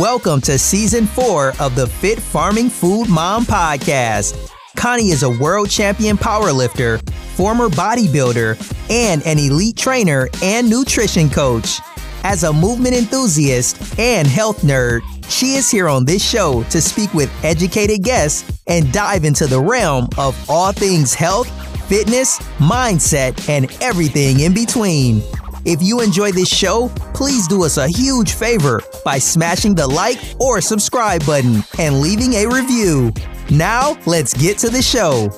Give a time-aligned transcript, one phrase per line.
[0.00, 4.50] Welcome to season four of the Fit Farming Food Mom podcast.
[4.74, 7.00] Connie is a world champion powerlifter,
[7.36, 8.58] former bodybuilder,
[8.90, 11.78] and an elite trainer and nutrition coach.
[12.24, 17.14] As a movement enthusiast and health nerd, she is here on this show to speak
[17.14, 21.48] with educated guests and dive into the realm of all things health,
[21.88, 25.22] fitness, mindset, and everything in between.
[25.64, 30.18] If you enjoy this show, please do us a huge favor by smashing the like
[30.38, 33.12] or subscribe button and leaving a review.
[33.50, 35.30] Now, let's get to the show.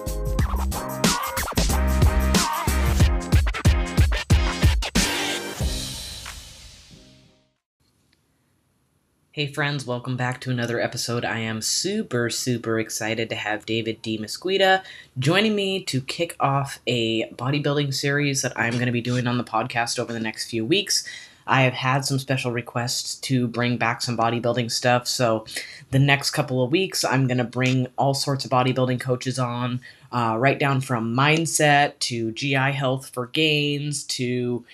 [9.37, 11.23] Hey friends, welcome back to another episode.
[11.23, 14.83] I am super, super excited to have David DeMesquita
[15.19, 19.37] joining me to kick off a bodybuilding series that I'm going to be doing on
[19.37, 21.07] the podcast over the next few weeks.
[21.47, 25.45] I have had some special requests to bring back some bodybuilding stuff, so
[25.91, 29.83] the next couple of weeks I'm going to bring all sorts of bodybuilding coaches on,
[30.13, 34.65] uh, right down from mindset to GI health for gains to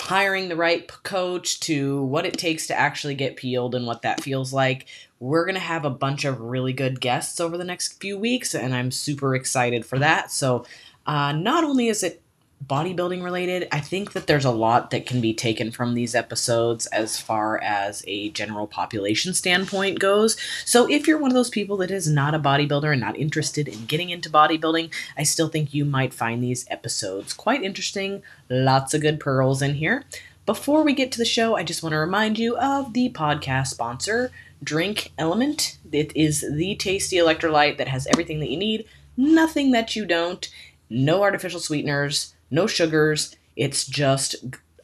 [0.00, 4.22] hiring the right coach to what it takes to actually get peeled and what that
[4.22, 4.86] feels like.
[5.20, 8.54] We're going to have a bunch of really good guests over the next few weeks,
[8.54, 10.30] and I'm super excited for that.
[10.30, 10.64] So,
[11.06, 12.22] uh, not only is it
[12.66, 16.86] bodybuilding related, I think that there's a lot that can be taken from these episodes
[16.86, 20.36] as far as a general population standpoint goes.
[20.64, 23.68] So, if you're one of those people that is not a bodybuilder and not interested
[23.68, 28.22] in getting into bodybuilding, I still think you might find these episodes quite interesting.
[28.48, 30.04] Lots of good pearls in here.
[30.44, 33.68] Before we get to the show, I just want to remind you of the podcast
[33.68, 35.76] sponsor, Drink LMNT.
[35.92, 38.86] It is the tasty electrolyte that has everything that you need,
[39.16, 40.48] nothing that you don't,
[40.90, 43.36] no artificial sweeteners no sugars.
[43.56, 44.36] It's just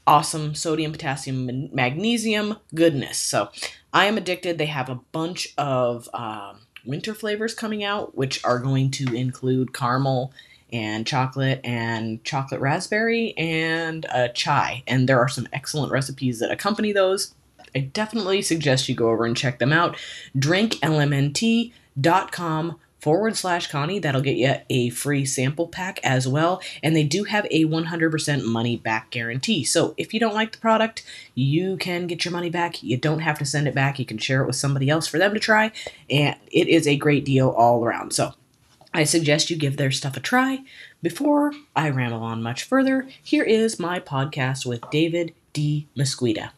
[0.07, 3.19] awesome sodium, potassium, magnesium goodness.
[3.19, 3.49] So
[3.93, 4.59] I am addicted.
[4.59, 9.73] They have a bunch of um, winter flavors coming out, which are going to include
[9.73, 10.33] caramel
[10.73, 14.83] and chocolate and chocolate raspberry and uh, chai.
[14.87, 17.35] And there are some excellent recipes that accompany those.
[17.75, 19.97] I definitely suggest you go over and check them out.
[20.37, 23.99] DrinkLMNT.com forward slash Connie.
[23.99, 26.63] That'll get you a free sample pack as well.
[26.83, 29.63] And they do have a 100% money back guarantee.
[29.63, 31.05] So if you don't like the product,
[31.35, 32.83] you can get your money back.
[32.83, 33.99] You don't have to send it back.
[33.99, 35.71] You can share it with somebody else for them to try.
[36.09, 38.15] And it is a great deal all around.
[38.15, 38.33] So
[38.95, 40.61] I suggest you give their stuff a try.
[41.03, 46.53] Before I ramble on much further, here is my podcast with David DeMesquita.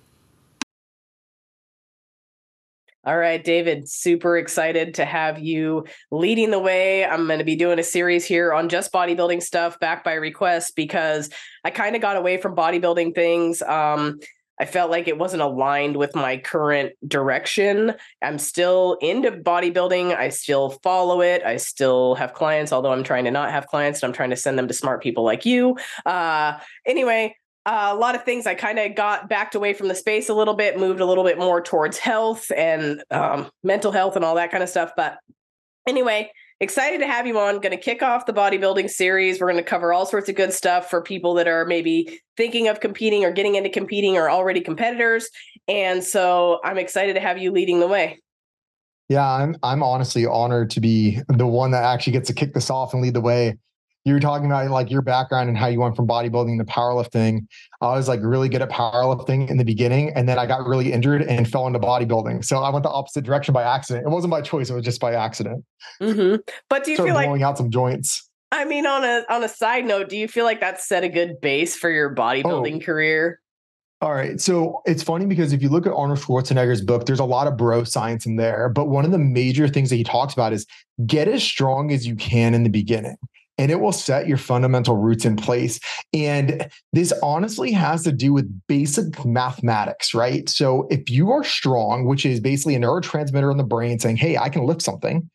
[3.07, 7.05] All right, David, super excited to have you leading the way.
[7.05, 10.75] I'm going to be doing a series here on just bodybuilding stuff back by request
[10.75, 11.31] because
[11.65, 13.63] I kind of got away from bodybuilding things.
[13.63, 14.19] Um,
[14.59, 17.95] I felt like it wasn't aligned with my current direction.
[18.23, 20.17] I'm still into bodybuilding.
[20.17, 21.45] I still follow it.
[21.45, 24.37] I still have clients, although I'm trying to not have clients and I'm trying to
[24.37, 25.77] send them to smart people like you.
[26.05, 29.95] Uh, anyway, uh, a lot of things I kind of got backed away from the
[29.95, 34.15] space a little bit, moved a little bit more towards health and um, mental health
[34.15, 34.93] and all that kind of stuff.
[34.97, 35.19] But
[35.87, 37.57] anyway, excited to have you on.
[37.57, 39.41] Going to kick off the bodybuilding series.
[39.41, 42.69] We're going to cover all sorts of good stuff for people that are maybe thinking
[42.69, 45.29] of competing or getting into competing or already competitors.
[45.67, 48.21] And so I'm excited to have you leading the way.
[49.09, 52.71] Yeah, I'm I'm honestly honored to be the one that actually gets to kick this
[52.71, 53.57] off and lead the way
[54.07, 57.45] you were talking about like your background and how you went from bodybuilding to powerlifting.
[57.81, 60.93] I was like really good at powerlifting in the beginning, and then I got really
[60.93, 62.45] injured and fell into bodybuilding.
[62.45, 64.07] So I went the opposite direction by accident.
[64.07, 65.65] It wasn't by choice; it was just by accident.
[66.01, 66.37] Mm-hmm.
[66.71, 68.31] But do you Started feel like blowing out some joints?
[68.53, 71.09] I mean, on a on a side note, do you feel like that set a
[71.09, 72.85] good base for your bodybuilding oh.
[72.87, 73.41] career?
[74.03, 74.41] All right.
[74.41, 77.57] So it's funny because if you look at Arnold Schwarzenegger's book, there's a lot of
[77.57, 78.69] bro science in there.
[78.69, 80.65] But one of the major things that he talks about is
[81.07, 83.17] get as strong as you can in the beginning
[83.59, 85.81] and it will set your fundamental roots in place.
[86.13, 90.49] And this honestly has to do with basic mathematics, right?
[90.49, 94.37] So if you are strong, which is basically a neurotransmitter in the brain saying, hey,
[94.37, 95.31] I can lift something,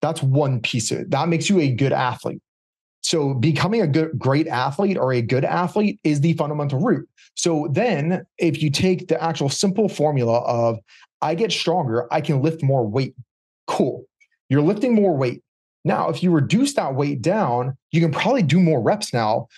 [0.00, 1.10] that's one piece of it.
[1.10, 2.42] That makes you a good athlete.
[3.02, 7.08] So becoming a good, great athlete or a good athlete is the fundamental root.
[7.34, 10.78] So then if you take the actual simple formula of
[11.20, 13.14] I get stronger, I can lift more weight.
[13.66, 14.04] Cool.
[14.48, 15.42] You're lifting more weight.
[15.84, 19.48] Now, if you reduce that weight down, you can probably do more reps now.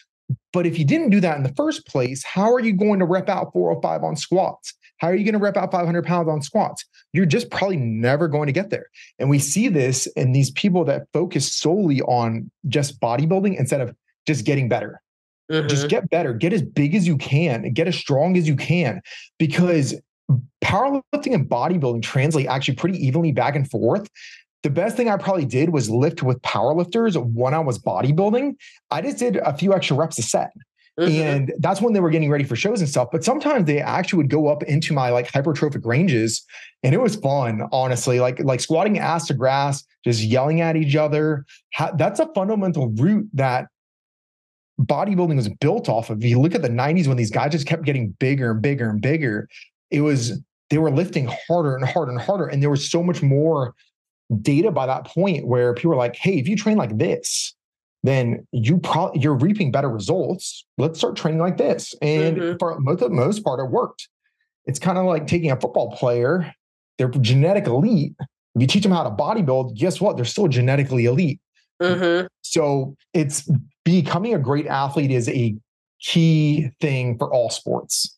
[0.52, 3.04] But if you didn't do that in the first place, how are you going to
[3.04, 4.72] rep out 405 on squats?
[4.98, 6.84] How are you going to rep out 500 pounds on squats?
[7.12, 8.86] You're just probably never going to get there.
[9.18, 13.94] And we see this in these people that focus solely on just bodybuilding instead of
[14.26, 15.02] just getting better.
[15.50, 15.68] Mm-hmm.
[15.68, 18.56] Just get better, get as big as you can, and get as strong as you
[18.56, 19.02] can.
[19.38, 19.94] Because
[20.64, 24.08] powerlifting and bodybuilding translate actually pretty evenly back and forth.
[24.64, 28.56] The best thing I probably did was lift with powerlifters when I was bodybuilding.
[28.90, 30.52] I just did a few extra reps a set.
[30.98, 31.20] Mm-hmm.
[31.20, 33.08] And that's when they were getting ready for shows and stuff.
[33.12, 36.42] But sometimes they actually would go up into my like hypertrophic ranges.
[36.82, 38.20] And it was fun, honestly.
[38.20, 41.44] Like, like squatting ass to grass, just yelling at each other.
[41.96, 43.66] That's a fundamental root that
[44.80, 46.24] bodybuilding was built off of.
[46.24, 48.88] If you look at the 90s when these guys just kept getting bigger and bigger
[48.88, 49.46] and bigger,
[49.90, 50.40] it was
[50.70, 52.46] they were lifting harder and harder and harder.
[52.46, 53.74] And there was so much more
[54.42, 57.54] data by that point where people are like, hey, if you train like this,
[58.02, 60.64] then you probably you're reaping better results.
[60.76, 61.94] Let's start training like this.
[62.02, 62.56] And mm-hmm.
[62.58, 64.08] for the most part, it worked.
[64.66, 66.52] It's kind of like taking a football player,
[66.98, 68.14] they're genetic elite.
[68.20, 70.16] If you teach them how to bodybuild, guess what?
[70.16, 71.40] They're still genetically elite.
[71.82, 72.26] Mm-hmm.
[72.42, 73.50] So it's
[73.84, 75.56] becoming a great athlete is a
[76.00, 78.13] key thing for all sports.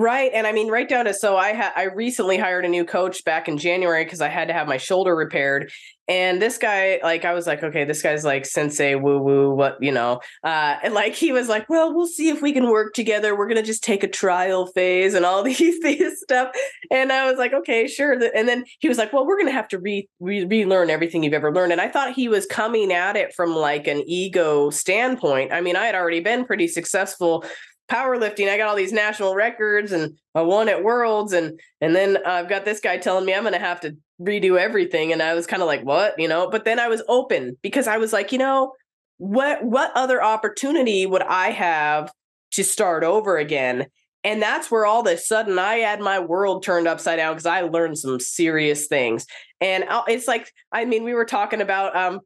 [0.00, 0.30] Right.
[0.32, 3.24] And I mean, right down to so I had I recently hired a new coach
[3.24, 5.72] back in January because I had to have my shoulder repaired.
[6.06, 9.76] And this guy, like, I was like, okay, this guy's like sensei woo woo, what,
[9.82, 10.20] you know.
[10.42, 13.36] Uh, and like he was like, well, we'll see if we can work together.
[13.36, 16.52] We're gonna just take a trial phase and all these these stuff.
[16.92, 18.12] And I was like, okay, sure.
[18.12, 21.34] And then he was like, well, we're gonna have to re, re relearn everything you've
[21.34, 21.72] ever learned.
[21.72, 25.52] And I thought he was coming at it from like an ego standpoint.
[25.52, 27.44] I mean, I had already been pretty successful
[27.90, 28.48] powerlifting.
[28.48, 32.48] I got all these national records and I won at worlds and and then I've
[32.48, 35.46] got this guy telling me I'm going to have to redo everything and I was
[35.46, 38.32] kind of like, "What?" you know, but then I was open because I was like,
[38.32, 38.72] you know,
[39.18, 42.12] what what other opportunity would I have
[42.52, 43.86] to start over again?
[44.24, 47.46] And that's where all of a sudden I had my world turned upside down because
[47.46, 49.26] I learned some serious things.
[49.60, 52.20] And it's like, I mean, we were talking about um,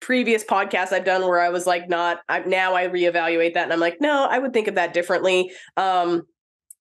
[0.00, 3.72] previous podcasts I've done where I was like, not I, now I reevaluate that and
[3.72, 5.50] I'm like, no, I would think of that differently.
[5.76, 6.22] Um,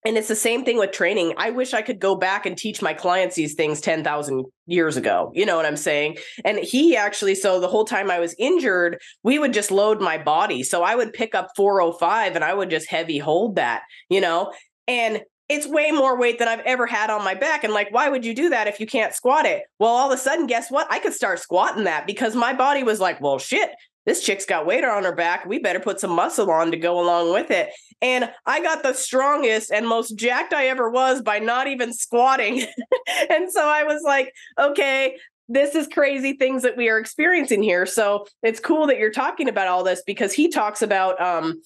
[0.05, 1.33] and it's the same thing with training.
[1.37, 5.31] I wish I could go back and teach my clients these things 10,000 years ago.
[5.33, 6.17] You know what I'm saying?
[6.45, 10.19] And he actually, so the whole time I was injured, we would just load my
[10.19, 10.61] body.
[10.61, 14.53] So I would pick up 405 and I would just heavy hold that, you know?
[14.87, 17.63] And it's way more weight than I've ever had on my back.
[17.63, 19.63] And like, why would you do that if you can't squat it?
[19.79, 20.87] Well, all of a sudden, guess what?
[20.89, 23.69] I could start squatting that because my body was like, well, shit,
[24.05, 25.45] this chick's got weight on her back.
[25.45, 27.69] We better put some muscle on to go along with it.
[28.01, 32.61] And I got the strongest and most jacked I ever was by not even squatting.
[33.29, 37.85] and so I was like, okay, this is crazy things that we are experiencing here.
[37.85, 41.61] So it's cool that you're talking about all this because he talks about um,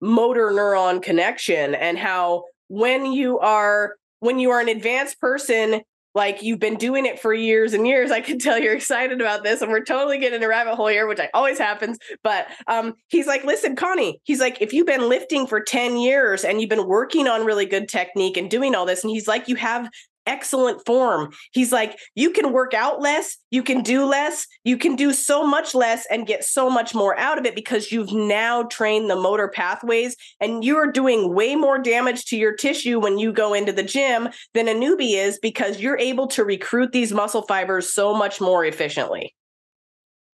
[0.00, 5.82] motor neuron connection and how when you are when you are an advanced person
[6.14, 9.42] like you've been doing it for years and years i can tell you're excited about
[9.42, 12.94] this and we're totally getting a rabbit hole here which I, always happens but um,
[13.08, 16.70] he's like listen connie he's like if you've been lifting for 10 years and you've
[16.70, 19.90] been working on really good technique and doing all this and he's like you have
[20.30, 21.32] excellent form.
[21.52, 25.44] He's like, you can work out less, you can do less, you can do so
[25.44, 29.16] much less and get so much more out of it because you've now trained the
[29.16, 33.72] motor pathways and you're doing way more damage to your tissue when you go into
[33.72, 38.14] the gym than a newbie is because you're able to recruit these muscle fibers so
[38.14, 39.34] much more efficiently.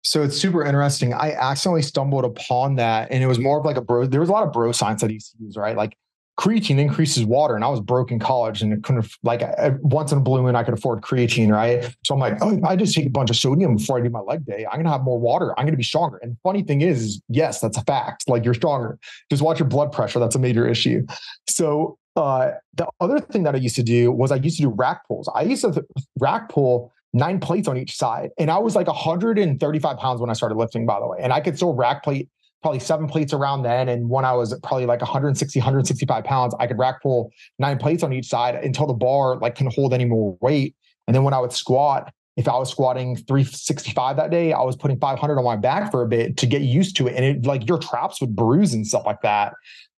[0.04, 1.14] So it's super interesting.
[1.14, 4.06] I accidentally stumbled upon that, and it was more of like a bro.
[4.06, 5.76] There was a lot of bro science that he used, right?
[5.76, 5.96] Like
[6.42, 10.10] creatine increases water and I was broke in college and it couldn't like I, once
[10.10, 11.84] in a blue moon I could afford creatine right?
[12.04, 14.18] So I'm like oh I just take a bunch of sodium before I do my
[14.18, 14.66] leg day.
[14.68, 15.56] I'm gonna have more water.
[15.56, 16.16] I'm gonna be stronger.
[16.16, 18.28] And funny thing is, is yes that's a fact.
[18.28, 18.98] Like you're stronger.
[19.30, 20.18] Just watch your blood pressure.
[20.18, 21.06] That's a major issue.
[21.48, 24.70] So uh, the other thing that I used to do was I used to do
[24.70, 25.30] rack pulls.
[25.32, 25.86] I used to
[26.18, 30.32] rack pull nine plates on each side and I was like 135 pounds when I
[30.32, 31.18] started lifting by the way.
[31.20, 32.28] And I could still rack plate
[32.62, 33.88] probably seven plates around then.
[33.88, 38.02] And when I was probably like 160, 165 pounds, I could rack pull nine plates
[38.02, 40.76] on each side until the bar like couldn't hold any more weight.
[41.06, 44.76] And then when I would squat, if I was squatting 365 that day, I was
[44.76, 47.16] putting 500 on my back for a bit to get used to it.
[47.16, 49.52] And it like your traps would bruise and stuff like that,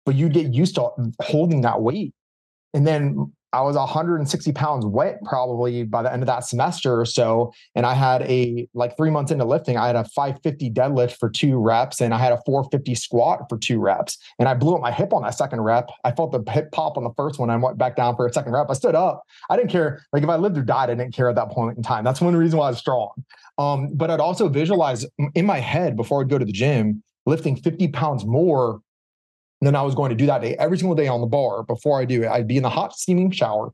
[0.05, 0.91] but you'd get used to
[1.21, 2.13] holding that weight.
[2.73, 7.05] And then I was 160 pounds wet probably by the end of that semester or
[7.05, 7.53] so.
[7.77, 11.31] And I had a like three months into lifting, I had a 550 deadlift for
[11.31, 14.19] two reps and I had a 450 squat for two reps.
[14.41, 15.89] And I blew up my hip on that second rep.
[16.03, 17.49] I felt the hip pop on the first one.
[17.49, 18.67] I went back down for a second rep.
[18.69, 19.23] I stood up.
[19.49, 20.05] I didn't care.
[20.13, 22.03] Like if I lived or died, I didn't care at that point in time.
[22.03, 23.13] That's one reason why I was strong.
[23.59, 25.07] Um, but I'd also visualize
[25.37, 28.81] in my head before I'd go to the gym, lifting 50 pounds more
[29.67, 32.01] then I was going to do that day every single day on the bar before
[32.01, 32.29] I do it.
[32.29, 33.73] I'd be in the hot steaming shower,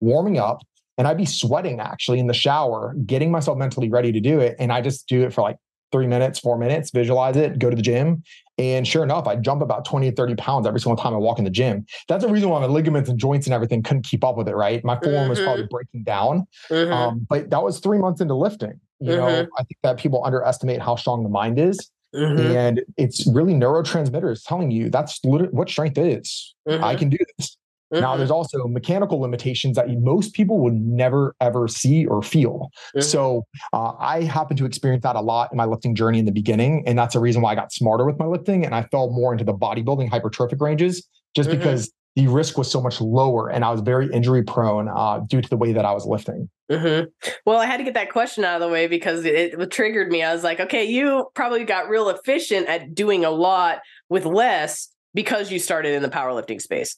[0.00, 0.62] warming up,
[0.98, 4.56] and I'd be sweating actually in the shower, getting myself mentally ready to do it.
[4.58, 5.56] And I just do it for like
[5.90, 8.22] three minutes, four minutes, visualize it, go to the gym.
[8.58, 11.38] And sure enough, I jump about 20 to 30 pounds every single time I walk
[11.38, 11.86] in the gym.
[12.08, 14.54] That's the reason why my ligaments and joints and everything couldn't keep up with it,
[14.56, 14.84] right?
[14.84, 15.30] My form mm-hmm.
[15.30, 16.46] was probably breaking down.
[16.70, 16.92] Mm-hmm.
[16.92, 18.80] Um, but that was three months into lifting.
[19.00, 19.50] You know, mm-hmm.
[19.58, 21.90] I think that people underestimate how strong the mind is.
[22.14, 22.56] Mm-hmm.
[22.56, 26.54] And it's really neurotransmitters telling you that's what strength is.
[26.66, 26.98] I mm-hmm.
[26.98, 27.56] can do this.
[27.92, 28.00] Mm-hmm.
[28.00, 32.70] Now, there's also mechanical limitations that most people would never ever see or feel.
[32.96, 33.00] Mm-hmm.
[33.02, 36.32] So, uh, I happen to experience that a lot in my lifting journey in the
[36.32, 39.10] beginning, and that's the reason why I got smarter with my lifting and I fell
[39.10, 41.58] more into the bodybuilding hypertrophic ranges, just mm-hmm.
[41.58, 45.40] because the risk was so much lower and I was very injury prone uh, due
[45.40, 46.48] to the way that I was lifting.
[46.72, 47.30] Mm-hmm.
[47.44, 50.10] Well, I had to get that question out of the way because it, it triggered
[50.10, 50.22] me.
[50.22, 54.88] I was like, okay, you probably got real efficient at doing a lot with less
[55.14, 56.96] because you started in the powerlifting space.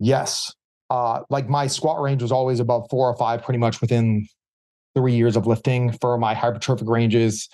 [0.00, 0.54] Yes.
[0.90, 4.26] Uh, like my squat range was always above four or five, pretty much within
[4.94, 7.48] three years of lifting for my hypertrophic ranges.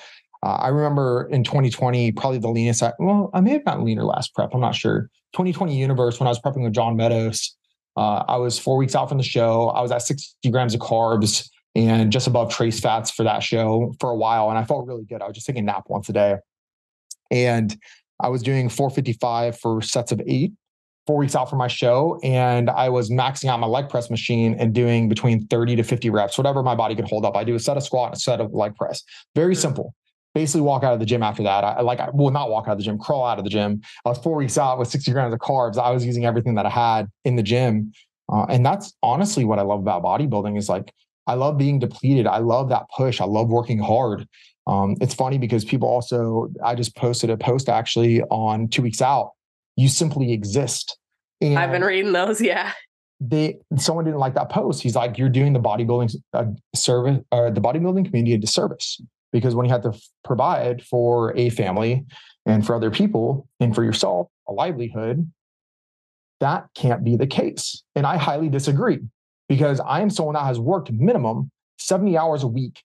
[0.44, 2.82] Uh, I remember in 2020, probably the leanest.
[2.82, 4.50] I, well, I may have gotten leaner last prep.
[4.54, 5.10] I'm not sure.
[5.32, 7.56] 2020 Universe, when I was prepping with John Meadows,
[7.96, 9.68] uh, I was four weeks out from the show.
[9.68, 13.94] I was at 60 grams of carbs and just above trace fats for that show
[14.00, 14.48] for a while.
[14.48, 15.22] And I felt really good.
[15.22, 16.36] I was just taking a nap once a day.
[17.30, 17.76] And
[18.20, 20.52] I was doing 455 for sets of eight
[21.06, 24.56] four weeks out from my show and I was maxing out my leg press machine
[24.58, 27.36] and doing between 30 to 50 reps, whatever my body could hold up.
[27.36, 29.02] I do a set of squat and a set of leg press.
[29.34, 29.94] Very simple.
[30.34, 31.62] Basically, walk out of the gym after that.
[31.64, 33.80] I like, I will not walk out of the gym, crawl out of the gym.
[34.04, 35.78] I was four weeks out with 60 grams of carbs.
[35.78, 37.92] I was using everything that I had in the gym.
[38.32, 40.92] Uh, and that's honestly what I love about bodybuilding is like,
[41.26, 42.26] I love being depleted.
[42.26, 43.20] I love that push.
[43.20, 44.26] I love working hard.
[44.66, 49.00] Um, it's funny because people also, I just posted a post actually on two weeks
[49.00, 49.30] out
[49.76, 50.98] you simply exist.
[51.40, 52.40] And I've been reading those.
[52.40, 52.72] Yeah.
[53.20, 54.82] They someone didn't like that post.
[54.82, 59.00] He's like, you're doing the bodybuilding uh, service or the bodybuilding community a disservice
[59.34, 62.04] because when you have to provide for a family
[62.46, 65.28] and for other people and for yourself a livelihood,
[66.38, 67.82] that can't be the case.
[67.96, 69.00] And I highly disagree
[69.48, 72.80] because I am someone that has worked minimum 70 hours a week.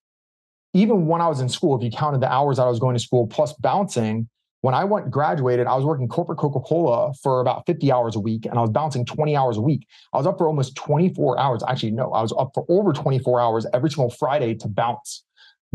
[0.74, 2.96] Even when I was in school, if you counted the hours that I was going
[2.96, 4.28] to school plus bouncing,
[4.62, 8.20] when I went graduated, I was working corporate Coca Cola for about 50 hours a
[8.20, 9.86] week and I was bouncing 20 hours a week.
[10.14, 11.64] I was up for almost 24 hours.
[11.68, 15.24] Actually, no, I was up for over 24 hours every single Friday to bounce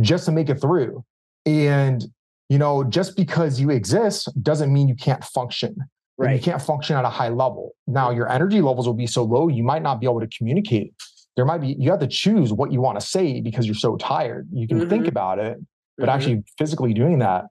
[0.00, 1.04] just to make it through.
[1.46, 2.04] And,
[2.48, 5.76] you know, just because you exist doesn't mean you can't function.
[6.16, 6.36] Right.
[6.36, 7.72] You can't function at a high level.
[7.86, 10.94] Now, your energy levels will be so low, you might not be able to communicate.
[11.36, 13.96] There might be, you have to choose what you want to say because you're so
[13.96, 14.48] tired.
[14.52, 14.88] You can mm-hmm.
[14.88, 15.58] think about it,
[15.98, 16.14] but mm-hmm.
[16.14, 17.46] actually physically doing that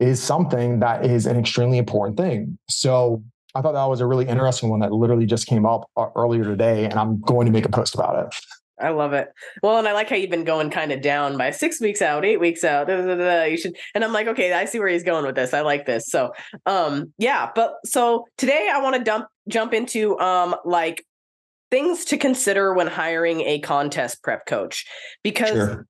[0.00, 2.58] is something that is an extremely important thing.
[2.70, 3.22] So
[3.54, 6.44] I thought that was a really interesting one that literally just came up uh, earlier
[6.44, 8.34] today, and I'm going to make a post about it.
[8.80, 9.28] I love it.
[9.62, 12.24] Well, and I like how you've been going kind of down by six weeks out,
[12.24, 12.88] eight weeks out.
[12.88, 15.36] Da, da, da, you should, and I'm like, okay, I see where he's going with
[15.36, 15.54] this.
[15.54, 16.06] I like this.
[16.08, 16.32] So,
[16.66, 17.50] um, yeah.
[17.54, 21.04] But so today I want to dump jump into um like
[21.70, 24.86] things to consider when hiring a contest prep coach
[25.22, 25.86] because sure.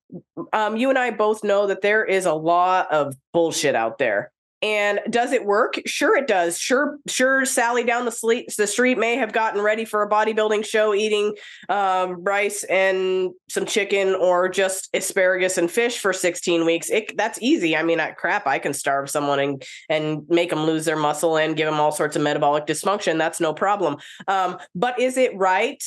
[0.53, 4.33] um, you and I both know that there is a lot of bullshit out there
[4.65, 5.79] and does it work?
[5.85, 6.59] Sure, it does.
[6.59, 7.45] Sure, sure.
[7.45, 11.35] Sally down the street, the street may have gotten ready for a bodybuilding show, eating
[11.69, 16.89] um, rice and some chicken, or just asparagus and fish for 16 weeks.
[16.89, 17.77] It, that's easy.
[17.77, 21.37] I mean, I, crap, I can starve someone and and make them lose their muscle
[21.37, 23.19] and give them all sorts of metabolic dysfunction.
[23.19, 23.99] That's no problem.
[24.29, 25.85] Um, but is it right?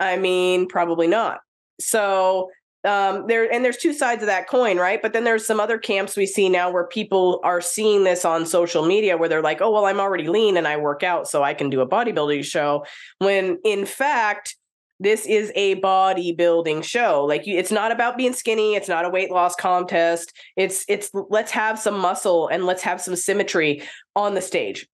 [0.00, 1.42] I mean, probably not.
[1.78, 2.50] So
[2.84, 5.02] um, there and there's two sides of that coin, right?
[5.02, 8.46] But then there's some other camps we see now where people are seeing this on
[8.46, 11.42] social media where they're like, "Oh, well, I'm already lean and I work out, so
[11.42, 12.84] I can do a bodybuilding show."
[13.18, 14.56] When in fact,
[15.00, 17.24] this is a bodybuilding show.
[17.24, 18.74] Like you, it's not about being skinny.
[18.74, 20.32] It's not a weight loss contest.
[20.56, 23.82] It's it's let's have some muscle and let's have some symmetry
[24.16, 24.86] on the stage.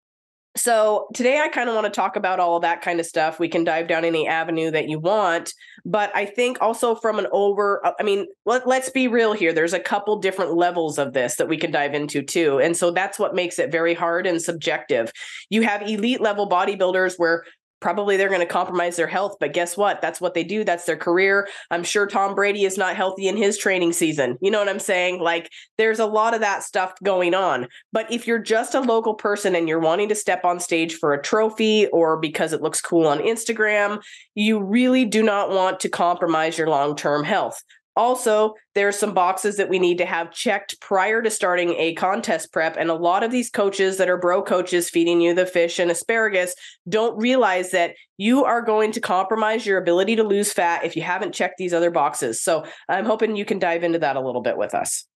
[0.57, 3.41] So today I kind of want to talk about all of that kind of stuff.
[3.41, 5.53] We can dive down any avenue that you want,
[5.85, 9.53] but I think also from an over uh, I mean, let, let's be real here.
[9.53, 12.61] There's a couple different levels of this that we can dive into too.
[12.61, 15.11] And so that's what makes it very hard and subjective.
[15.51, 17.45] You have elite level bodybuilders where
[17.85, 20.01] probably they're going to compromise their health but guess what?
[20.01, 20.65] That's what they do.
[20.65, 21.47] That's their career.
[21.71, 24.39] I'm sure tom brady is not healthy in his training season.
[24.41, 25.21] You know what i'm saying?
[25.21, 27.69] Like there's a lot of that stuff going on.
[27.93, 31.13] But if you're just a local person and you're wanting to step on stage for
[31.13, 34.03] a trophy or because it looks cool on instagram
[34.35, 37.63] you really do not want to compromise your long-term health
[37.97, 42.53] also, there's some boxes that we need to have checked prior to starting a contest
[42.53, 42.77] prep.
[42.77, 45.91] And a lot of these coaches that are bro coaches feeding you the fish and
[45.91, 46.55] asparagus
[46.89, 51.03] don't realize that you are going to compromise your ability to lose fat if you
[51.03, 52.43] haven't checked these other boxes.
[52.43, 55.07] So I'm hoping you can dive into that a little bit with us.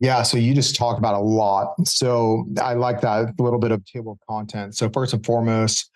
[0.00, 1.74] Yeah, so you just talked about a lot.
[1.86, 4.76] So I like that little bit of table of content.
[4.76, 5.90] So first and foremost,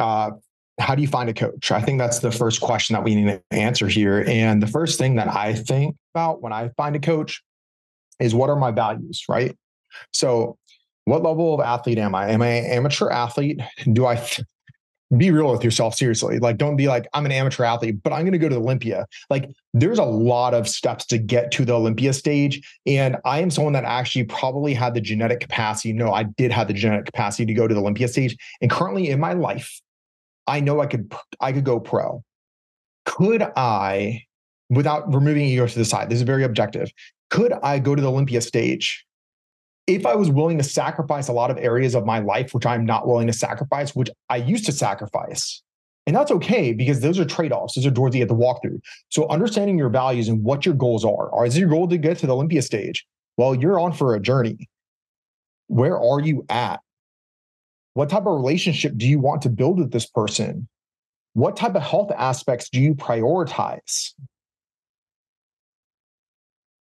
[0.00, 0.32] uh,
[0.78, 1.70] how do you find a coach?
[1.70, 4.24] I think that's the first question that we need to answer here.
[4.26, 7.42] And the first thing that I think about when I find a coach
[8.18, 9.56] is what are my values, right?
[10.12, 10.56] So
[11.04, 12.30] what level of athlete am I?
[12.30, 13.60] Am I an amateur athlete?
[13.92, 14.16] Do I
[15.16, 16.38] be real with yourself seriously.
[16.38, 18.60] Like, don't be like, I'm an amateur athlete, but I'm going to go to the
[18.60, 19.06] Olympia.
[19.28, 22.62] Like, there's a lot of steps to get to the Olympia stage.
[22.86, 25.92] And I am someone that actually probably had the genetic capacity.
[25.92, 28.36] No, I did have the genetic capacity to go to the Olympia stage.
[28.60, 29.80] And currently in my life,
[30.46, 32.22] I know I could, I could go pro.
[33.04, 34.24] Could I,
[34.70, 36.90] without removing ego to the side, this is very objective.
[37.30, 39.06] Could I go to the Olympia stage
[39.86, 42.86] if I was willing to sacrifice a lot of areas of my life, which I'm
[42.86, 45.62] not willing to sacrifice, which I used to sacrifice,
[46.06, 47.74] and that's okay because those are trade offs.
[47.74, 48.80] Those are doors you have to walk through.
[49.08, 51.28] So, understanding your values and what your goals are.
[51.28, 53.06] Or is your goal to get to the Olympia stage?
[53.36, 54.68] Well, you're on for a journey.
[55.68, 56.80] Where are you at?
[57.94, 60.68] What type of relationship do you want to build with this person?
[61.34, 64.12] What type of health aspects do you prioritize?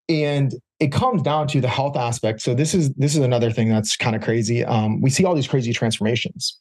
[0.08, 2.40] And it comes down to the health aspect.
[2.40, 4.64] So this is this is another thing that's kind of crazy.
[4.64, 6.58] Um, we see all these crazy transformations.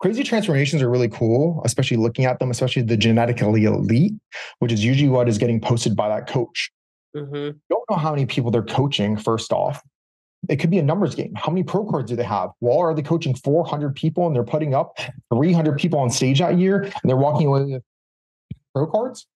[0.00, 4.14] Crazy transformations are really cool, especially looking at them, especially the genetically elite,
[4.58, 6.72] which is usually what is getting posted by that coach.
[7.16, 7.56] Mm-hmm.
[7.70, 9.16] Don't know how many people they're coaching.
[9.16, 9.80] First off,
[10.48, 11.32] it could be a numbers game.
[11.36, 12.50] How many pro cards do they have?
[12.60, 14.98] Well, are they coaching 400 people and they're putting up
[15.32, 17.82] 300 people on stage that year and they're walking away with
[18.74, 19.26] pro cards?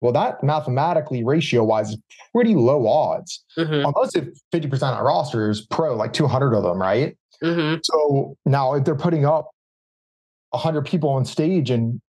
[0.00, 1.98] Well, that mathematically ratio wise is
[2.34, 3.44] pretty low odds.
[3.56, 3.86] Mm-hmm.
[3.86, 7.16] Unless if 50% of our roster is pro, like 200 of them, right?
[7.42, 7.80] Mm-hmm.
[7.82, 9.50] So now if they're putting up
[10.50, 12.00] 100 people on stage and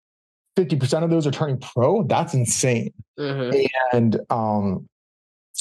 [0.57, 2.93] 50% of those are turning pro, that's insane.
[3.19, 3.65] Mm-hmm.
[3.95, 4.87] And um,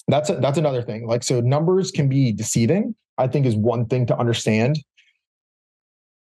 [0.09, 1.07] that's a, that's another thing.
[1.07, 2.95] Like so numbers can be deceiving.
[3.19, 4.79] I think is one thing to understand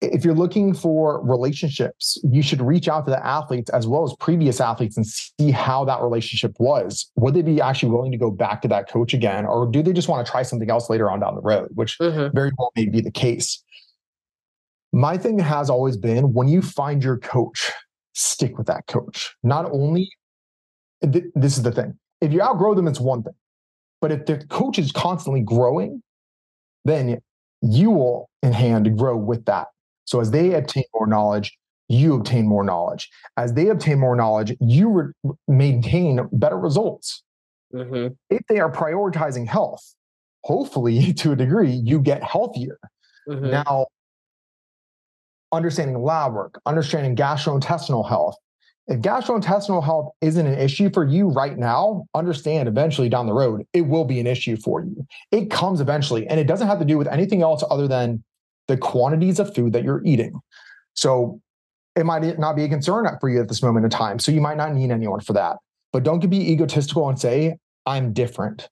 [0.01, 4.15] if you're looking for relationships, you should reach out to the athletes as well as
[4.19, 7.11] previous athletes and see how that relationship was.
[7.17, 9.93] Would they be actually willing to go back to that coach again, or do they
[9.93, 12.35] just want to try something else later on down the road, which mm-hmm.
[12.35, 13.63] very well may be the case.
[14.93, 17.71] My thing has always been when you find your coach,
[18.15, 19.37] stick with that coach.
[19.43, 20.11] Not only,
[21.03, 23.35] this is the thing if you outgrow them, it's one thing.
[24.01, 26.03] But if the coach is constantly growing,
[26.85, 27.21] then
[27.63, 29.69] you will in hand grow with that
[30.11, 31.57] so as they obtain more knowledge,
[31.89, 33.09] you obtain more knowledge.
[33.37, 37.23] As they obtain more knowledge, you re- maintain better results.
[37.73, 38.15] Mm-hmm.
[38.29, 39.95] If they are prioritizing health,
[40.43, 42.81] hopefully to a degree, you get healthier.
[43.29, 43.51] Mm-hmm.
[43.51, 43.87] Now,
[45.53, 48.35] understanding lab work, understanding gastrointestinal health.
[48.91, 53.65] If gastrointestinal health isn't an issue for you right now, understand eventually down the road,
[53.73, 55.07] it will be an issue for you.
[55.31, 58.25] It comes eventually, and it doesn't have to do with anything else other than
[58.67, 60.41] the quantities of food that you're eating.
[60.95, 61.41] So
[61.95, 64.19] it might not be a concern for you at this moment in time.
[64.19, 65.57] So you might not need anyone for that.
[65.93, 68.69] But don't be egotistical and say, I'm different.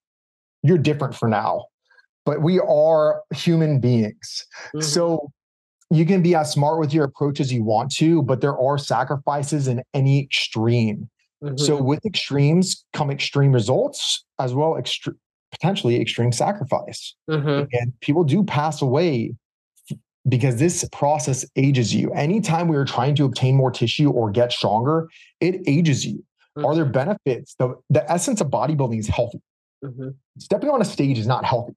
[0.64, 1.66] You're different for now.
[2.26, 4.46] But we are human beings.
[4.74, 4.80] Mm-hmm.
[4.80, 5.30] So
[5.90, 8.78] you can be as smart with your approach as you want to, but there are
[8.78, 11.08] sacrifices in any extreme.
[11.42, 11.56] Mm-hmm.
[11.56, 15.14] So with extremes come extreme results as well, extre-
[15.50, 17.14] potentially extreme sacrifice.
[17.30, 17.64] Mm-hmm.
[17.72, 19.34] And people do pass away
[20.28, 22.12] because this process ages you.
[22.12, 25.08] Anytime we are trying to obtain more tissue or get stronger,
[25.40, 26.16] it ages you.
[26.58, 26.66] Mm-hmm.
[26.66, 27.54] Are there benefits?
[27.58, 29.40] The, the essence of bodybuilding is healthy.
[29.82, 30.08] Mm-hmm.
[30.38, 31.74] Stepping on a stage is not healthy.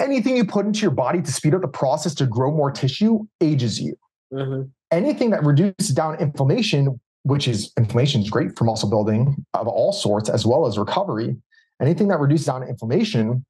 [0.00, 3.26] Anything you put into your body to speed up the process to grow more tissue
[3.40, 3.94] ages you.
[4.32, 4.62] Mm-hmm.
[4.90, 9.92] Anything that reduces down inflammation, which is inflammation is great for muscle building of all
[9.92, 11.36] sorts, as well as recovery.
[11.80, 13.44] Anything that reduces down inflammation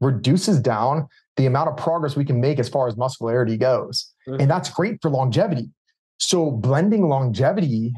[0.00, 4.12] reduces down the amount of progress we can make as far as muscularity goes.
[4.28, 4.42] Mm-hmm.
[4.42, 5.70] And that's great for longevity.
[6.18, 7.94] So blending longevity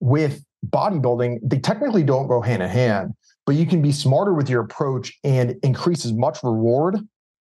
[0.00, 3.14] with bodybuilding, they technically don't go hand in hand,
[3.48, 6.98] but you can be smarter with your approach and increase as much reward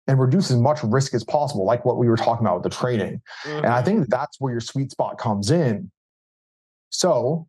[0.06, 2.78] and reduce as much risk as possible, like what we were talking about with the
[2.78, 3.20] training.
[3.42, 3.56] Mm-hmm.
[3.56, 3.86] And I mm-hmm.
[3.86, 5.90] think that's where your sweet spot comes in.
[6.90, 7.48] So,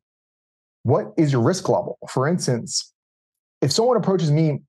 [0.81, 1.99] what is your risk level?
[2.09, 2.91] For instance,
[3.61, 4.61] if someone approaches me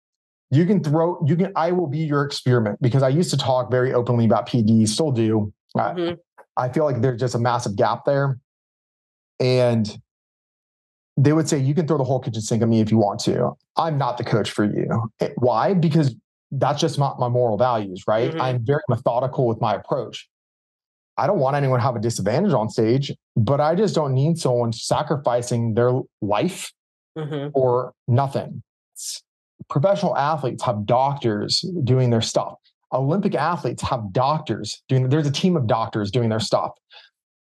[0.51, 3.71] you can throw you can i will be your experiment because i used to talk
[3.71, 6.13] very openly about pd still do mm-hmm.
[6.59, 8.39] I, I feel like there's just a massive gap there
[9.41, 9.91] and
[11.17, 13.21] they would say you can throw the whole kitchen sink at me if you want
[13.21, 16.15] to i'm not the coach for you eh, why because
[16.53, 18.41] that's just not my moral values right mm-hmm.
[18.41, 20.29] i'm very methodical with my approach
[21.17, 24.39] i don't want anyone to have a disadvantage on stage but i just don't need
[24.39, 26.73] someone sacrificing their life
[27.17, 27.49] mm-hmm.
[27.55, 28.63] or nothing
[29.69, 32.55] professional athletes have doctors doing their stuff.
[32.93, 36.73] Olympic athletes have doctors doing, there's a team of doctors doing their stuff.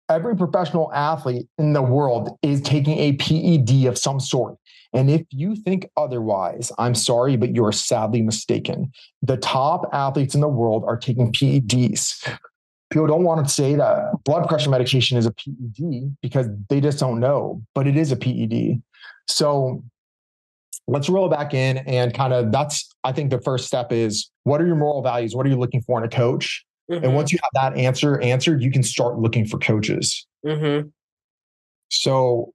[0.10, 4.58] Every professional athlete in the world is taking a PED of some sort.
[4.94, 8.91] And if you think otherwise, I'm sorry, but you are sadly mistaken.
[9.24, 12.24] The top athletes in the world are taking PEDs.
[12.91, 17.00] People don't want to say that blood pressure medication is a PED because they just
[17.00, 18.82] don't know, but it is a PED.
[19.28, 19.84] So
[20.88, 24.62] let's roll back in and kind of that's i think the first step is what
[24.62, 27.04] are your moral values what are you looking for in a coach mm-hmm.
[27.04, 30.88] and once you have that answer answered you can start looking for coaches mm-hmm.
[31.89, 32.54] so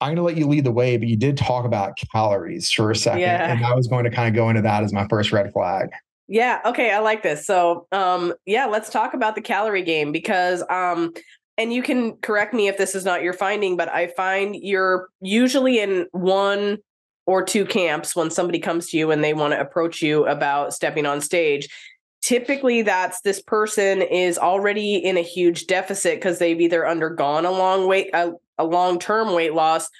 [0.00, 2.90] i'm going to let you lead the way but you did talk about calories for
[2.90, 3.52] a second yeah.
[3.52, 5.88] and i was going to kind of go into that as my first red flag
[6.28, 10.62] yeah okay i like this so um yeah let's talk about the calorie game because
[10.70, 11.12] um
[11.56, 15.08] and you can correct me if this is not your finding but i find you're
[15.20, 16.78] usually in one
[17.26, 20.74] or two camps when somebody comes to you and they want to approach you about
[20.74, 21.68] stepping on stage
[22.24, 27.50] typically that's this person is already in a huge deficit because they've either undergone a
[27.50, 29.90] long weight a, a long-term weight loss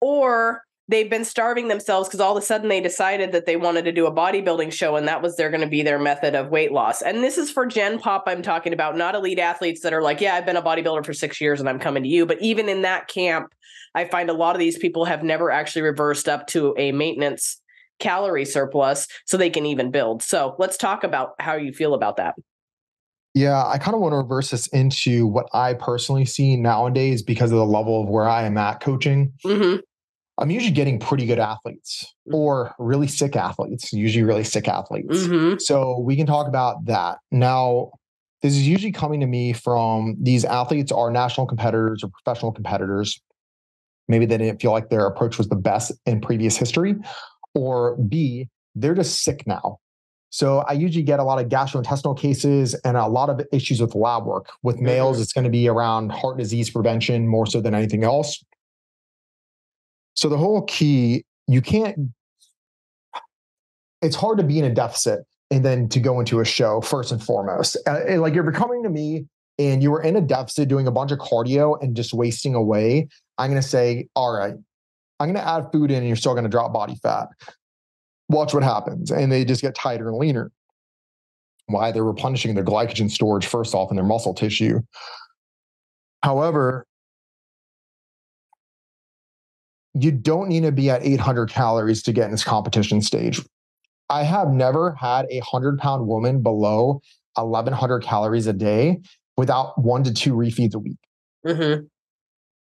[0.00, 3.84] or they've been starving themselves because all of a sudden they decided that they wanted
[3.84, 6.48] to do a bodybuilding show and that was they're going to be their method of
[6.48, 7.02] weight loss.
[7.02, 10.22] And this is for Gen Pop, I'm talking about, not elite athletes that are like,
[10.22, 12.24] yeah, I've been a bodybuilder for six years and I'm coming to you.
[12.24, 13.54] But even in that camp,
[13.94, 17.60] I find a lot of these people have never actually reversed up to a maintenance
[17.98, 20.22] calorie surplus so they can even build.
[20.22, 22.34] So let's talk about how you feel about that.
[23.34, 27.50] Yeah, I kind of want to reverse this into what I personally see nowadays because
[27.50, 29.32] of the level of where I am at coaching.
[29.44, 29.80] Mm-hmm.
[30.38, 32.36] I'm usually getting pretty good athletes mm-hmm.
[32.36, 35.26] or really sick athletes, usually really sick athletes.
[35.26, 35.58] Mm-hmm.
[35.58, 37.18] So we can talk about that.
[37.32, 37.90] Now,
[38.42, 43.20] this is usually coming to me from these athletes are national competitors or professional competitors
[44.08, 46.94] maybe they didn't feel like their approach was the best in previous history,
[47.54, 49.78] or B, they're just sick now.
[50.30, 53.94] So I usually get a lot of gastrointestinal cases and a lot of issues with
[53.94, 54.50] lab work.
[54.64, 55.22] With males, mm-hmm.
[55.22, 58.44] it's going to be around heart disease prevention more so than anything else.
[60.14, 62.10] So the whole key, you can't,
[64.02, 65.20] it's hard to be in a deficit
[65.52, 67.76] and then to go into a show first and foremost.
[67.86, 69.26] Uh, like you're coming to me
[69.58, 73.06] and you were in a deficit doing a bunch of cardio and just wasting away,
[73.38, 74.54] I'm going to say, all right,
[75.20, 77.28] I'm going to add food in and you're still going to drop body fat.
[78.28, 79.10] Watch what happens.
[79.10, 80.50] And they just get tighter and leaner.
[81.66, 81.92] Why?
[81.92, 84.80] They're replenishing their glycogen storage first off in their muscle tissue.
[86.22, 86.86] However,
[89.94, 93.40] you don't need to be at 800 calories to get in this competition stage.
[94.10, 97.00] I have never had a 100 pound woman below
[97.34, 99.00] 1100 calories a day
[99.36, 100.98] without one to two refeeds a week.
[101.46, 101.84] Mm-hmm.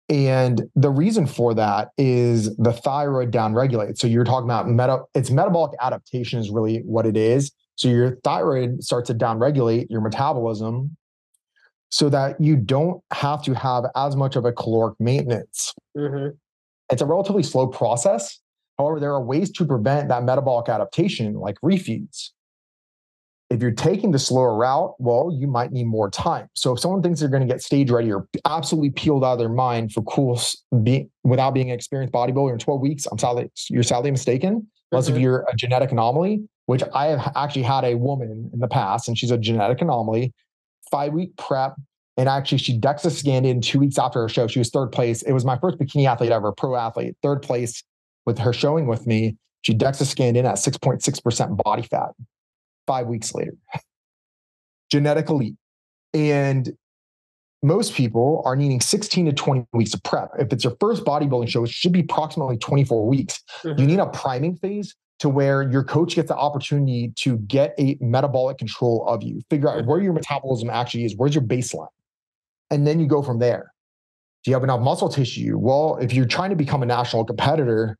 [0.08, 3.98] And the reason for that is the thyroid downregulates.
[3.98, 7.52] So you're talking about meta, it's metabolic adaptation is really what it is.
[7.76, 10.96] So your thyroid starts to downregulate your metabolism
[11.90, 15.74] so that you don't have to have as much of a caloric maintenance.
[15.96, 16.30] Mm-hmm.
[16.90, 18.38] It's a relatively slow process.
[18.78, 22.30] However, there are ways to prevent that metabolic adaptation, like refeeds.
[23.52, 26.48] If you're taking the slower route, well, you might need more time.
[26.54, 29.38] So if someone thinks they're going to get stage ready or absolutely peeled out of
[29.38, 30.40] their mind for cool
[30.82, 34.66] be, without being an experienced bodybuilder in 12 weeks, I'm sadly you're sadly mistaken.
[34.90, 35.16] Unless mm-hmm.
[35.16, 39.06] if you're a genetic anomaly, which I have actually had a woman in the past,
[39.06, 40.32] and she's a genetic anomaly,
[40.90, 41.74] five week prep.
[42.16, 44.46] And actually, she DEXA scanned in two weeks after her show.
[44.46, 45.20] She was third place.
[45.22, 47.82] It was my first bikini athlete ever, pro athlete, third place
[48.24, 49.36] with her showing with me.
[49.60, 52.10] She DEXA scanned in at 6.6% body fat
[52.86, 53.54] five weeks later.
[54.90, 55.56] Genetic elite.
[56.14, 56.72] And
[57.62, 60.30] most people are needing 16 to 20 weeks of prep.
[60.38, 63.42] If it's your first bodybuilding show, it should be approximately 24 weeks.
[63.62, 63.80] Mm-hmm.
[63.80, 67.96] You need a priming phase to where your coach gets the opportunity to get a
[68.00, 71.86] metabolic control of you, figure out where your metabolism actually is, where's your baseline.
[72.70, 73.72] And then you go from there.
[74.42, 75.56] Do you have enough muscle tissue?
[75.56, 77.96] Well, if you're trying to become a national competitor,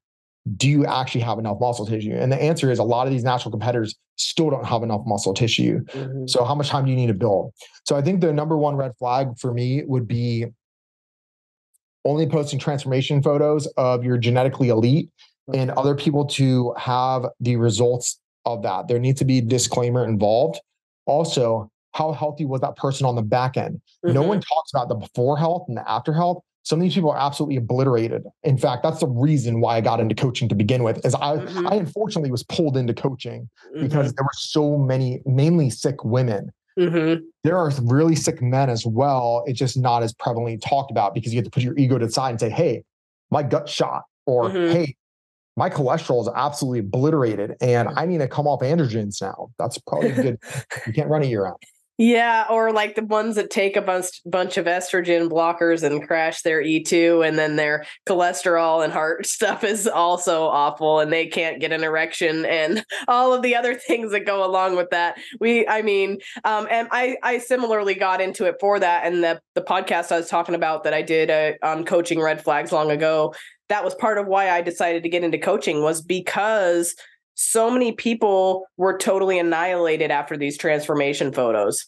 [0.56, 2.14] do you actually have enough muscle tissue?
[2.14, 5.34] And the answer is a lot of these national competitors still don't have enough muscle
[5.34, 5.80] tissue.
[5.84, 6.26] Mm-hmm.
[6.26, 7.52] So, how much time do you need to build?
[7.84, 10.46] So, I think the number one red flag for me would be
[12.04, 15.10] only posting transformation photos of your genetically elite
[15.54, 18.88] and other people to have the results of that.
[18.88, 20.60] There needs to be disclaimer involved.
[21.06, 23.80] Also, how healthy was that person on the back end?
[24.04, 24.14] Mm-hmm.
[24.14, 27.10] No one talks about the before health and the after health some of these people
[27.10, 28.24] are absolutely obliterated.
[28.44, 31.04] In fact, that's the reason why I got into coaching to begin with.
[31.04, 31.66] Is I mm-hmm.
[31.66, 33.82] I unfortunately was pulled into coaching mm-hmm.
[33.82, 36.52] because there were so many, mainly sick women.
[36.78, 37.24] Mm-hmm.
[37.44, 39.44] There are really sick men as well.
[39.46, 42.06] It's just not as prevalently talked about because you have to put your ego to
[42.06, 42.84] the side and say, "Hey,
[43.30, 44.72] my gut shot," or mm-hmm.
[44.72, 44.96] "Hey,
[45.56, 49.50] my cholesterol is absolutely obliterated and I need to come off androgens now.
[49.58, 50.38] That's probably good.
[50.86, 51.62] you can't run a year out.
[52.04, 56.42] Yeah, or like the ones that take a bunch bunch of estrogen blockers and crash
[56.42, 61.60] their E2 and then their cholesterol and heart stuff is also awful and they can't
[61.60, 65.16] get an erection and all of the other things that go along with that.
[65.38, 69.40] We I mean, um and I I similarly got into it for that and the
[69.54, 72.90] the podcast I was talking about that I did uh, on coaching red flags long
[72.90, 73.32] ago.
[73.68, 76.96] That was part of why I decided to get into coaching was because
[77.34, 81.86] so many people were totally annihilated after these transformation photos.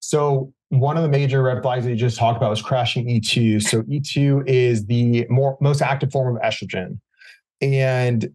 [0.00, 3.62] So one of the major red flags that you just talked about was crashing E2.
[3.62, 6.98] So E2 is the more most active form of estrogen.
[7.60, 8.30] And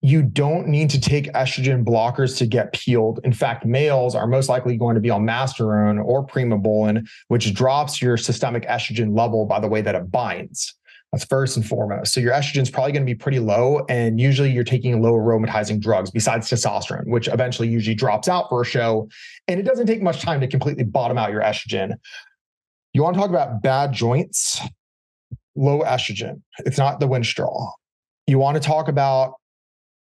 [0.00, 3.20] you don't need to take estrogen blockers to get peeled.
[3.24, 8.00] In fact, males are most likely going to be on masteron or primobolan, which drops
[8.00, 10.74] your systemic estrogen level by the way that it binds.
[11.12, 12.12] That's first and foremost.
[12.12, 15.12] So your estrogen is probably going to be pretty low, and usually you're taking low
[15.12, 19.08] aromatizing drugs besides testosterone, which eventually usually drops out for a show.
[19.46, 21.94] And it doesn't take much time to completely bottom out your estrogen.
[22.92, 24.60] You want to talk about bad joints,
[25.56, 26.42] low estrogen.
[26.66, 27.72] It's not the Winstrol.
[28.26, 29.34] You want to talk about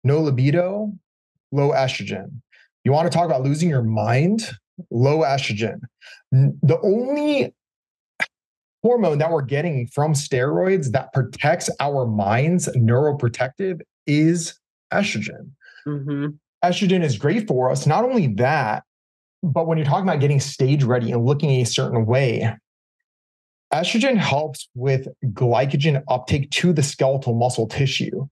[0.06, 0.94] no libido,
[1.52, 2.42] low estrogen.
[2.86, 4.52] You want to talk about losing your mind,
[4.90, 5.82] low estrogen.
[6.32, 7.54] The only
[8.84, 14.60] hormone that we're getting from steroids that protects our minds, neuroprotective, is
[14.94, 15.52] estrogen.
[15.88, 16.28] Mm-hmm.
[16.64, 17.88] Estrogen is great for us.
[17.88, 18.84] Not only that,
[19.42, 22.56] but when you're talking about getting stage ready and looking a certain way,
[23.74, 28.28] estrogen helps with glycogen uptake to the skeletal muscle tissue.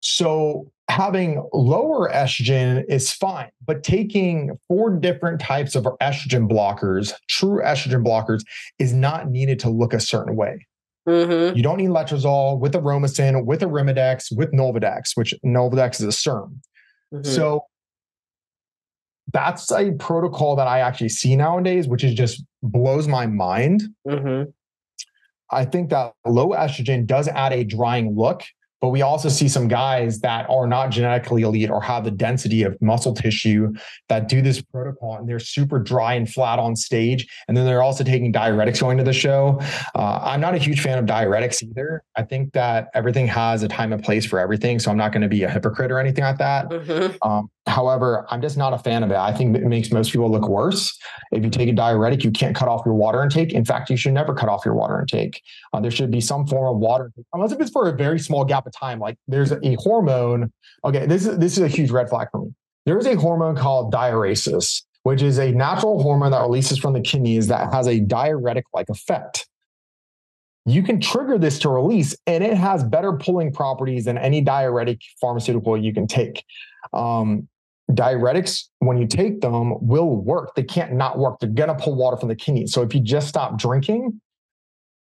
[0.00, 7.60] So having lower estrogen is fine, but taking four different types of estrogen blockers, true
[7.62, 8.42] estrogen blockers,
[8.78, 10.64] is not needed to look a certain way.
[11.08, 11.56] Mm-hmm.
[11.56, 16.60] You don't need letrozole with aromasin, with arimidex, with Nolvadex, which Nolvadex is a SERM.
[17.12, 17.22] Mm-hmm.
[17.22, 17.64] So
[19.32, 23.82] that's a protocol that I actually see nowadays, which is just blows my mind.
[24.06, 24.50] Mm-hmm.
[25.50, 28.42] I think that low estrogen does add a drying look
[28.80, 32.62] but we also see some guys that are not genetically elite or have the density
[32.62, 33.72] of muscle tissue
[34.08, 37.26] that do this protocol and they're super dry and flat on stage.
[37.48, 39.58] And then they're also taking diuretics going to the show.
[39.94, 42.02] Uh, I'm not a huge fan of diuretics either.
[42.16, 44.78] I think that everything has a time and place for everything.
[44.78, 46.68] So I'm not going to be a hypocrite or anything like that.
[46.68, 47.28] Mm-hmm.
[47.28, 49.16] Um, However, I'm just not a fan of it.
[49.16, 50.96] I think it makes most people look worse.
[51.32, 53.52] If you take a diuretic, you can't cut off your water intake.
[53.52, 55.42] In fact, you should never cut off your water intake.
[55.72, 58.44] Uh, there should be some form of water, unless if it's for a very small
[58.44, 58.98] gap of time.
[58.98, 60.52] Like there's a hormone.
[60.84, 62.54] Okay, this is this is a huge red flag for me.
[62.84, 67.00] There is a hormone called diuresis, which is a natural hormone that releases from the
[67.00, 69.46] kidneys that has a diuretic-like effect
[70.68, 75.00] you can trigger this to release and it has better pulling properties than any diuretic
[75.20, 76.44] pharmaceutical you can take
[76.92, 77.48] um,
[77.90, 80.54] diuretics, when you take them, will work.
[80.54, 81.38] They can't not work.
[81.40, 82.72] They're to pull water from the kidneys.
[82.72, 84.20] So if you just stop drinking,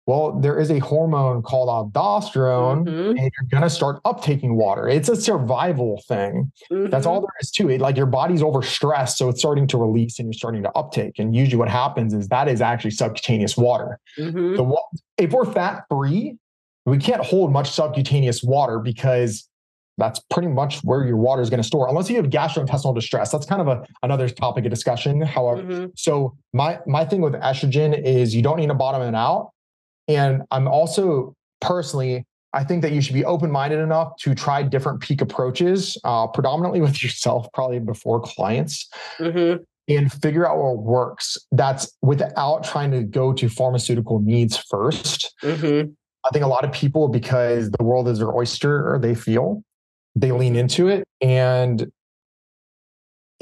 [0.06, 3.10] well, there is a hormone called aldosterone, mm-hmm.
[3.10, 4.88] and you're going to start uptaking water.
[4.88, 6.50] It's a survival thing.
[6.72, 6.90] Mm-hmm.
[6.90, 7.80] That's all there is to it.
[7.80, 11.18] Like your body's overstressed, so it's starting to release and you're starting to uptake.
[11.18, 14.00] And usually, what happens is that is actually subcutaneous water.
[14.18, 14.56] Mm-hmm.
[14.56, 14.82] The,
[15.18, 16.36] if we're fat free,
[16.84, 19.48] we can't hold much subcutaneous water because
[19.98, 23.30] that's pretty much where your water is going to store unless you have gastrointestinal distress
[23.30, 25.86] that's kind of a, another topic of discussion however mm-hmm.
[25.96, 29.51] so my my thing with estrogen is you don't need to bottom it out
[30.08, 35.00] and i'm also personally i think that you should be open-minded enough to try different
[35.00, 38.88] peak approaches uh, predominantly with yourself probably before clients
[39.18, 39.62] mm-hmm.
[39.88, 45.90] and figure out what works that's without trying to go to pharmaceutical needs 1st mm-hmm.
[46.24, 49.62] I think a lot of people, because the world is their oyster, or they feel
[50.14, 51.90] they lean into it and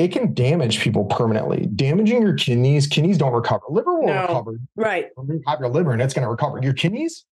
[0.01, 1.67] it can damage people permanently.
[1.77, 3.65] Damaging your kidneys, kidneys don't recover.
[3.69, 4.53] Liver will no, recover.
[4.75, 5.09] Right.
[5.29, 6.59] You have your liver and it's going to recover.
[6.63, 7.27] Your kidneys,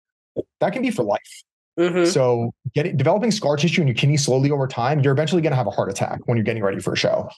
[0.59, 1.43] that can be for life.
[1.79, 2.09] Mm-hmm.
[2.09, 5.55] So getting developing scar tissue in your kidney slowly over time, you're eventually going to
[5.55, 7.29] have a heart attack when you're getting ready for a show.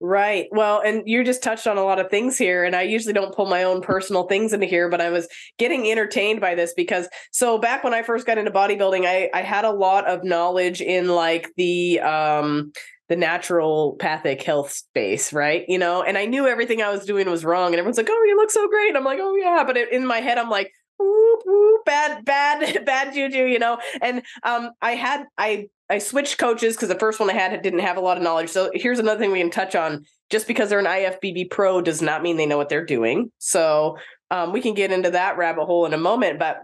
[0.00, 0.48] Right.
[0.50, 2.64] Well, and you just touched on a lot of things here.
[2.64, 5.88] And I usually don't pull my own personal things into here, but I was getting
[5.88, 9.64] entertained by this because so back when I first got into bodybuilding, I, I had
[9.64, 12.72] a lot of knowledge in like the um
[13.08, 15.64] the naturopathic health space, right?
[15.68, 17.68] You know, and I knew everything I was doing was wrong.
[17.68, 18.96] And everyone's like, oh, you look so great.
[18.96, 19.64] I'm like, oh yeah.
[19.64, 23.78] But in my head, I'm like, whoop, whoop, bad, bad, bad juju, you know?
[24.00, 27.80] And um I had I I switched coaches because the first one I had didn't
[27.80, 28.48] have a lot of knowledge.
[28.48, 30.04] So here's another thing we can touch on.
[30.30, 33.30] Just because they're an IFBB pro does not mean they know what they're doing.
[33.36, 33.98] So
[34.30, 36.38] um, we can get into that rabbit hole in a moment.
[36.38, 36.60] But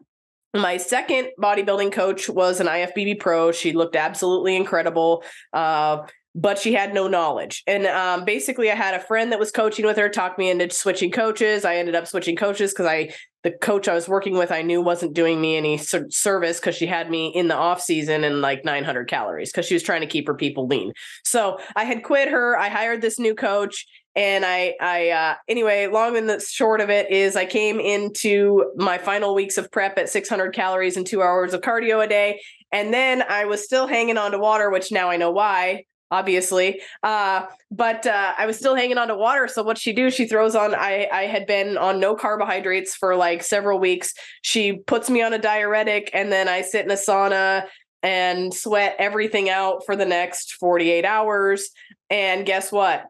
[0.55, 3.53] my second bodybuilding coach was an IFBB pro.
[3.53, 5.22] She looked absolutely incredible.
[5.53, 6.07] Uh,
[6.40, 7.64] but she had no knowledge.
[7.66, 10.70] And um, basically, I had a friend that was coaching with her, talked me into
[10.70, 11.64] switching coaches.
[11.64, 14.81] I ended up switching coaches because I, the coach I was working with, I knew
[14.81, 18.40] wasn't doing me any ser- service because she had me in the off season and
[18.40, 20.92] like 900 calories because she was trying to keep her people lean.
[21.24, 22.57] So I had quit her.
[22.57, 23.85] I hired this new coach.
[24.14, 28.72] And I, I, uh, anyway, long and the short of it is I came into
[28.77, 32.40] my final weeks of prep at 600 calories and two hours of cardio a day.
[32.70, 36.81] And then I was still hanging on to water, which now I know why obviously.
[37.03, 39.49] Uh, but uh, I was still hanging on to water.
[39.49, 40.11] So what she do?
[40.11, 40.75] She throws on.
[40.75, 44.14] I I had been on no carbohydrates for like several weeks.
[44.42, 47.66] She puts me on a diuretic, and then I sit in a sauna
[48.03, 51.71] and sweat everything out for the next 48 hours.
[52.11, 53.05] And guess what?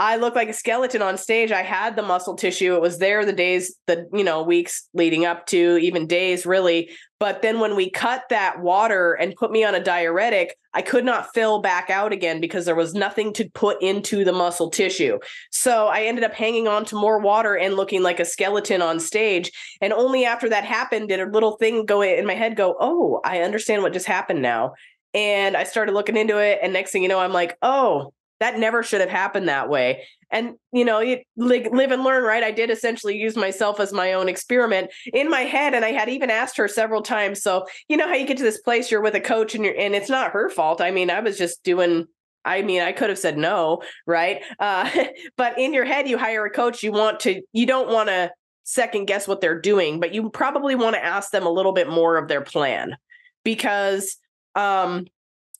[0.00, 1.52] I look like a skeleton on stage.
[1.52, 2.74] I had the muscle tissue.
[2.74, 6.88] It was there the days, the you know, weeks leading up to, even days really.
[7.18, 11.04] But then when we cut that water and put me on a diuretic, I could
[11.04, 15.18] not fill back out again because there was nothing to put into the muscle tissue.
[15.50, 19.00] So I ended up hanging on to more water and looking like a skeleton on
[19.00, 19.52] stage.
[19.82, 23.20] And only after that happened did a little thing go in my head go, "Oh,
[23.22, 24.72] I understand what just happened now."
[25.12, 28.58] And I started looking into it and next thing you know, I'm like, "Oh, that
[28.58, 32.50] never should have happened that way and you know you live and learn right i
[32.50, 36.30] did essentially use myself as my own experiment in my head and i had even
[36.30, 39.14] asked her several times so you know how you get to this place you're with
[39.14, 42.06] a coach and you're and it's not her fault i mean i was just doing
[42.42, 44.42] I mean, I could have said no, right?
[44.58, 44.88] Uh,
[45.36, 46.82] but in your head, you hire a coach.
[46.82, 48.32] You want to, you don't want to
[48.64, 51.88] second guess what they're doing, but you probably want to ask them a little bit
[51.88, 52.96] more of their plan
[53.44, 54.16] because
[54.54, 55.06] um,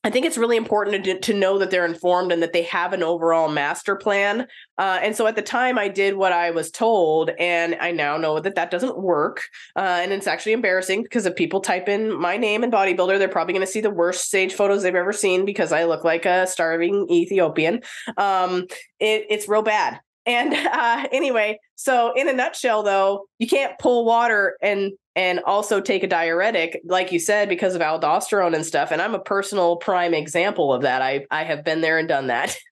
[0.03, 2.95] I think it's really important to, to know that they're informed and that they have
[2.95, 4.47] an overall master plan.
[4.79, 8.17] Uh, and so at the time, I did what I was told, and I now
[8.17, 9.43] know that that doesn't work.
[9.77, 13.29] Uh, and it's actually embarrassing because if people type in my name and bodybuilder, they're
[13.29, 16.25] probably going to see the worst stage photos they've ever seen because I look like
[16.25, 17.83] a starving Ethiopian.
[18.17, 18.67] Um,
[18.99, 20.01] it, it's real bad.
[20.27, 25.81] And uh, anyway, so in a nutshell, though, you can't pull water and and also
[25.81, 28.91] take a diuretic, like you said, because of aldosterone and stuff.
[28.93, 31.03] And I'm a personal prime example of that.
[31.03, 32.57] I I have been there and done that.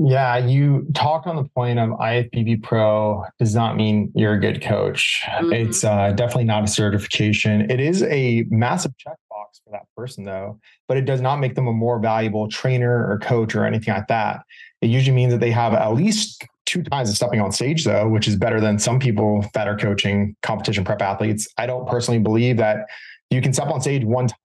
[0.00, 4.62] Yeah, you talked on the point of IFBB Pro does not mean you're a good
[4.62, 5.22] coach.
[5.26, 5.52] Mm-hmm.
[5.52, 7.68] It's uh, definitely not a certification.
[7.68, 11.66] It is a massive checkbox for that person, though, but it does not make them
[11.66, 14.42] a more valuable trainer or coach or anything like that.
[14.80, 18.08] It usually means that they have at least two times of stepping on stage, though,
[18.08, 21.48] which is better than some people that are coaching competition prep athletes.
[21.56, 22.86] I don't personally believe that
[23.30, 24.38] you can step on stage one time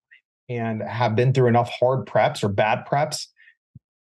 [0.49, 3.27] and have been through enough hard preps or bad preps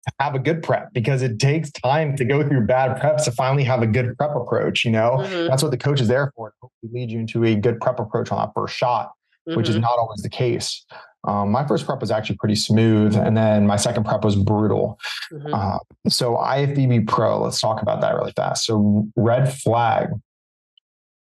[0.08, 3.32] to have a good prep because it takes time to go through bad preps to
[3.32, 4.86] finally have a good prep approach.
[4.86, 5.48] You know, mm-hmm.
[5.48, 6.54] that's what the coach is there for.
[6.62, 9.12] To lead you into a good prep approach on that first shot,
[9.48, 9.58] mm-hmm.
[9.58, 9.84] which is mm-hmm.
[9.84, 10.86] not always the case.
[11.28, 14.98] Um, my first prep was actually pretty smooth, and then my second prep was brutal.
[15.32, 15.54] Mm-hmm.
[15.54, 18.66] Uh, so IFBB Pro, let's talk about that really fast.
[18.66, 20.08] So red flag,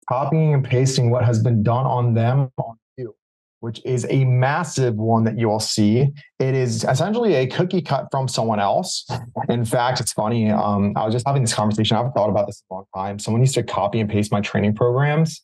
[0.07, 3.15] copying and pasting what has been done on them on you,
[3.61, 6.07] which is a massive one that you will see.
[6.37, 9.07] It is essentially a cookie cut from someone else.
[9.49, 10.51] In fact, it's funny.
[10.51, 11.97] Um, I was just having this conversation.
[11.97, 13.17] I've thought about this a long time.
[13.17, 15.41] Someone used to copy and paste my training programs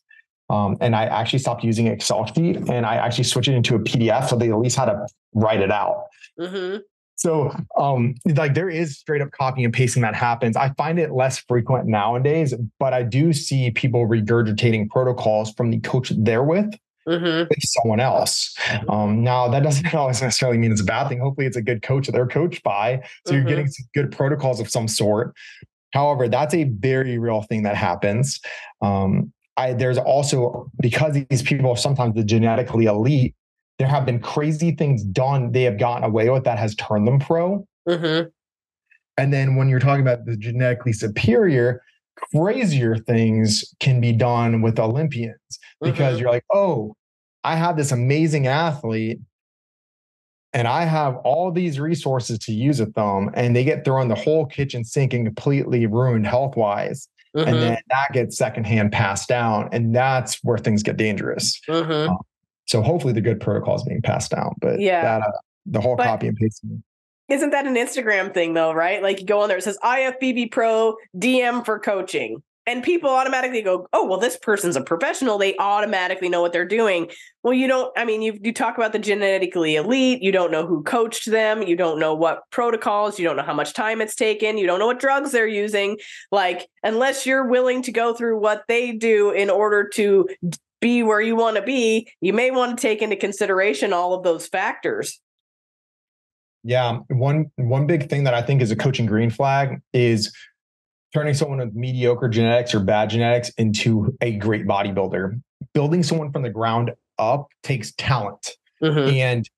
[0.48, 3.80] um, and I actually stopped using Excel sheet and I actually switched it into a
[3.80, 6.04] PDF so they at least had to write it out.
[6.38, 6.78] Mm-hmm.
[7.18, 10.54] So, um, like there is straight up copy and pasting that happens.
[10.54, 15.80] I find it less frequent nowadays, but I do see people regurgitating protocols from the
[15.80, 16.74] coach they're with
[17.08, 17.48] mm-hmm.
[17.48, 18.54] with someone else.
[18.88, 21.20] Um, now, that doesn't always necessarily mean it's a bad thing.
[21.20, 23.02] Hopefully, it's a good coach that they're coached by.
[23.26, 23.34] So, mm-hmm.
[23.34, 25.34] you're getting some good protocols of some sort.
[25.92, 28.40] However, that's a very real thing that happens.
[28.82, 33.34] Um, I, there's also because these people are sometimes the genetically elite,
[33.78, 37.18] there have been crazy things done they have gotten away with that has turned them
[37.18, 37.66] pro.
[37.88, 38.28] Mm-hmm.
[39.18, 41.82] And then when you're talking about the genetically superior,
[42.16, 45.36] crazier things can be done with Olympians
[45.80, 46.20] because mm-hmm.
[46.20, 46.94] you're like, oh,
[47.44, 49.20] I have this amazing athlete
[50.52, 54.14] and I have all these resources to use with them, and they get thrown the
[54.14, 57.08] whole kitchen sink and completely ruined health wise.
[57.36, 57.48] Mm-hmm.
[57.48, 59.68] And then that gets secondhand passed down.
[59.72, 61.60] And that's where things get dangerous.
[61.68, 62.10] Mm-hmm.
[62.10, 62.18] Um,
[62.66, 64.54] so hopefully the good protocol is being passed down.
[64.60, 65.32] But yeah, that, uh,
[65.66, 66.82] the whole but copy and pasting.
[67.28, 69.02] Isn't that an Instagram thing though, right?
[69.02, 73.62] Like you go on there, it says IFBB Pro DM for coaching and people automatically
[73.62, 75.38] go, "Oh, well, this person's a professional.
[75.38, 77.10] They automatically know what they're doing."
[77.42, 77.92] Well, you don't.
[77.96, 80.22] I mean, you you talk about the genetically elite.
[80.22, 81.62] You don't know who coached them.
[81.62, 83.18] You don't know what protocols.
[83.18, 84.58] You don't know how much time it's taken.
[84.58, 85.98] You don't know what drugs they're using.
[86.32, 90.28] Like, unless you're willing to go through what they do in order to
[90.80, 94.24] be where you want to be, you may want to take into consideration all of
[94.24, 95.20] those factors.
[96.64, 100.34] Yeah, one one big thing that I think is a coaching green flag is
[101.14, 105.40] turning someone with mediocre genetics or bad genetics into a great bodybuilder.
[105.72, 108.50] Building someone from the ground up takes talent.
[108.82, 109.16] Mm-hmm.
[109.16, 109.48] And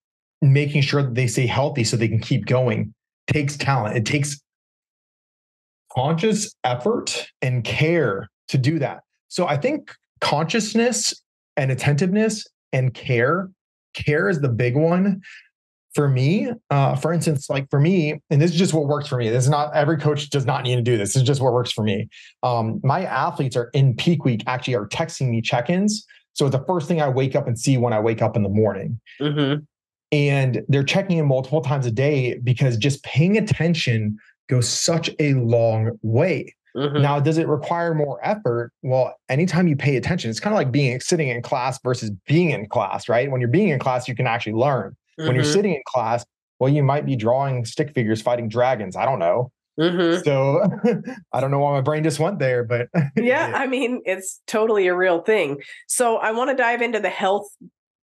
[0.40, 2.94] making sure that they stay healthy so they can keep going
[3.26, 3.96] takes talent.
[3.96, 4.40] It takes
[5.92, 9.00] conscious effort and care to do that.
[9.28, 11.14] So I think consciousness
[11.56, 13.50] and attentiveness and care,
[13.94, 15.20] care is the big one
[15.94, 19.16] for me, uh, for instance, like for me, and this is just what works for
[19.16, 19.28] me.
[19.30, 21.14] This is not every coach does not need to do this.
[21.14, 22.08] This is just what works for me.
[22.42, 26.06] Um, my athletes are in peak week actually are texting me check-ins.
[26.34, 28.48] So the first thing I wake up and see when I wake up in the
[28.48, 29.00] morning.
[29.20, 29.64] Mm-hmm.
[30.10, 34.16] And they're checking in multiple times a day because just paying attention
[34.48, 36.54] goes such a long way.
[36.76, 37.02] Mm-hmm.
[37.02, 38.72] Now, does it require more effort?
[38.82, 42.50] Well, anytime you pay attention, it's kind of like being sitting in class versus being
[42.50, 43.30] in class, right?
[43.30, 44.96] When you're being in class, you can actually learn.
[45.18, 45.26] Mm-hmm.
[45.26, 45.52] When you're mm-hmm.
[45.52, 46.24] sitting in class,
[46.58, 48.96] well, you might be drawing stick figures fighting dragons.
[48.96, 49.50] I don't know.
[49.78, 50.22] Mm-hmm.
[50.24, 50.60] So
[51.32, 54.88] I don't know why my brain just went there, but yeah, I mean, it's totally
[54.88, 55.62] a real thing.
[55.86, 57.48] So I want to dive into the health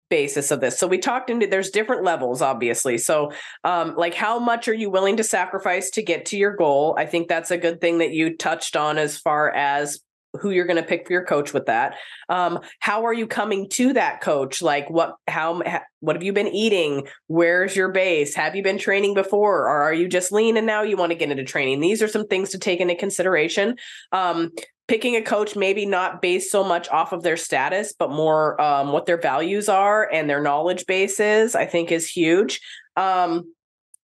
[0.09, 0.77] basis of this.
[0.77, 2.97] So we talked into there's different levels, obviously.
[2.97, 3.31] So
[3.63, 6.95] um, like how much are you willing to sacrifice to get to your goal?
[6.97, 10.01] I think that's a good thing that you touched on as far as
[10.39, 11.95] who you're going to pick for your coach with that.
[12.29, 14.61] Um, how are you coming to that coach?
[14.61, 15.61] Like what how
[15.99, 17.07] what have you been eating?
[17.27, 18.35] Where's your base?
[18.35, 19.63] Have you been training before?
[19.63, 21.79] Or are you just lean and now you want to get into training?
[21.79, 23.75] These are some things to take into consideration.
[24.11, 24.51] Um,
[24.87, 28.91] picking a coach maybe not based so much off of their status but more um,
[28.91, 32.59] what their values are and their knowledge base is i think is huge.
[32.97, 33.53] Um,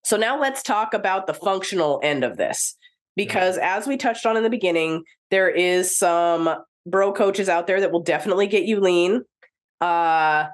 [0.05, 2.77] so now let's talk about the functional end of this
[3.17, 6.49] because as we touched on in the beginning, there is some
[6.85, 9.23] bro coaches out there that will definitely get you lean.
[9.81, 10.45] Uh,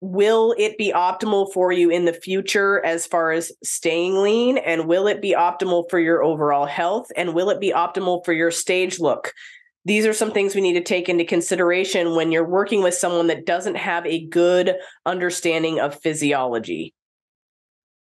[0.00, 4.58] will it be optimal for you in the future as far as staying lean?
[4.58, 7.06] And will it be optimal for your overall health?
[7.16, 9.32] And will it be optimal for your stage look?
[9.86, 13.28] These are some things we need to take into consideration when you're working with someone
[13.28, 14.74] that doesn't have a good
[15.06, 16.92] understanding of physiology.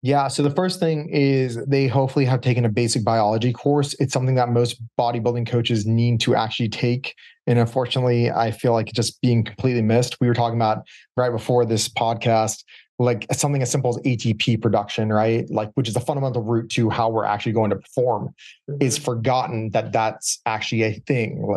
[0.02, 0.28] Yeah.
[0.28, 3.94] So the first thing is they hopefully have taken a basic biology course.
[3.98, 7.14] It's something that most bodybuilding coaches need to actually take.
[7.48, 10.20] And unfortunately, I feel like just being completely missed.
[10.20, 10.86] We were talking about
[11.16, 12.62] right before this podcast,
[13.00, 15.50] like something as simple as ATP production, right?
[15.50, 18.34] Like, which is a fundamental root to how we're actually going to perform,
[18.70, 18.80] mm-hmm.
[18.80, 21.56] is forgotten that that's actually a thing.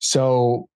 [0.00, 0.68] So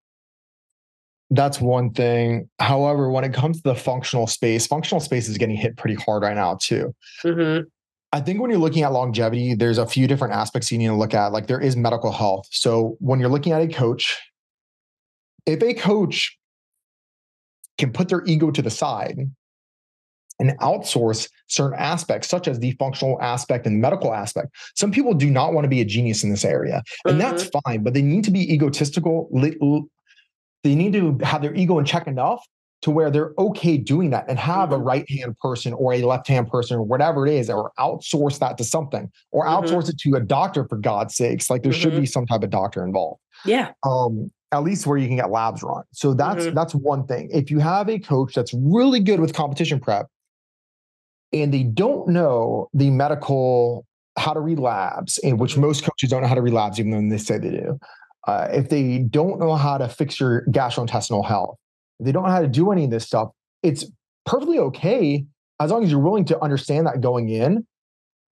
[1.35, 2.49] that's one thing.
[2.59, 6.23] However, when it comes to the functional space, functional space is getting hit pretty hard
[6.23, 6.95] right now too.
[7.25, 7.65] Mm-hmm.
[8.13, 10.95] I think when you're looking at longevity, there's a few different aspects you need to
[10.95, 11.33] look at.
[11.33, 12.47] Like there is medical health.
[12.51, 14.21] So when you're looking at a coach,
[15.47, 16.37] if a coach
[17.79, 19.19] can put their ego to the side
[20.39, 24.49] and outsource certain aspects, such as the functional aspect and medical aspect.
[24.75, 27.21] Some people do not want to be a genius in this area, and mm-hmm.
[27.21, 29.29] that's fine, but they need to be egotistical,
[30.63, 32.45] they need to have their ego in check enough
[32.83, 34.81] to where they're okay doing that and have mm-hmm.
[34.81, 38.39] a right hand person or a left hand person or whatever it is, or outsource
[38.41, 39.65] that to something or mm-hmm.
[39.65, 41.49] outsource it to a doctor for God's sakes.
[41.49, 41.81] Like there mm-hmm.
[41.81, 43.21] should be some type of doctor involved.
[43.45, 43.73] Yeah.
[43.85, 45.85] Um, at least where you can get labs run.
[45.93, 46.55] So that's mm-hmm.
[46.55, 47.31] that's one thing.
[47.33, 50.09] If you have a coach that's really good with competition prep
[51.33, 53.87] and they don't know the medical
[54.19, 55.63] how to read labs, in which mm-hmm.
[55.63, 57.79] most coaches don't know how to read labs, even though they say they do
[58.27, 61.57] uh, if they don't know how to fix your gastrointestinal health,
[62.01, 63.29] they don't know how to do any of this stuff,
[63.63, 63.85] it's
[64.27, 65.25] perfectly okay
[65.61, 67.67] as long as you're willing to understand that going in.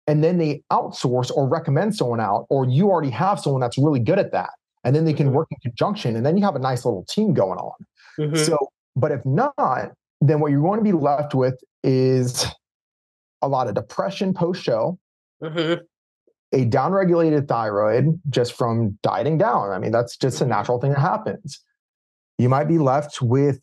[0.06, 4.00] And then they outsource or recommend someone out, or you already have someone that's really
[4.00, 4.50] good at that.
[4.82, 5.36] And then they can mm-hmm.
[5.36, 7.74] work in conjunction, and then you have a nice little team going on.
[8.18, 8.36] Mm-hmm.
[8.36, 8.56] So,
[8.96, 12.46] but if not, then what you're going to be left with is
[13.42, 14.98] a lot of depression post show.
[15.42, 15.82] Mm-hmm
[16.52, 19.70] a downregulated thyroid just from dieting down.
[19.70, 21.60] I mean, that's just a natural thing that happens.
[22.38, 23.60] You might be left with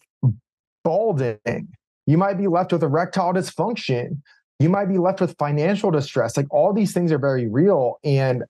[0.83, 1.67] balding.
[2.05, 4.21] You might be left with erectile dysfunction.
[4.59, 6.37] You might be left with financial distress.
[6.37, 7.99] Like all these things are very real.
[8.03, 8.43] And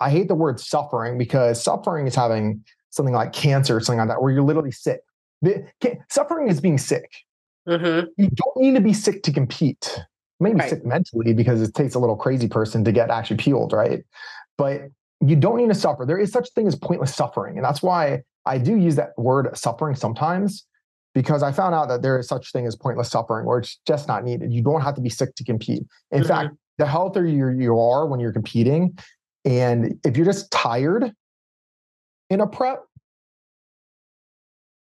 [0.00, 4.08] I hate the word suffering because suffering is having something like cancer or something like
[4.08, 5.00] that, where you're literally sick.
[6.10, 7.10] suffering is being sick.
[7.68, 8.08] Mm-hmm.
[8.16, 9.98] You don't need to be sick to compete
[10.40, 10.70] maybe right.
[10.70, 14.04] sick mentally because it takes a little crazy person to get actually peeled, right?
[14.58, 14.82] But
[15.20, 16.04] you don't need to suffer.
[16.04, 17.56] There is such thing as pointless suffering.
[17.56, 20.66] And that's why I do use that word suffering sometimes
[21.14, 24.08] because I found out that there is such thing as pointless suffering where it's just
[24.08, 24.52] not needed.
[24.52, 25.84] You don't have to be sick to compete.
[26.10, 26.28] In mm-hmm.
[26.28, 28.98] fact, the healthier you, you are when you're competing,
[29.44, 31.12] and if you're just tired
[32.30, 32.82] in a prep,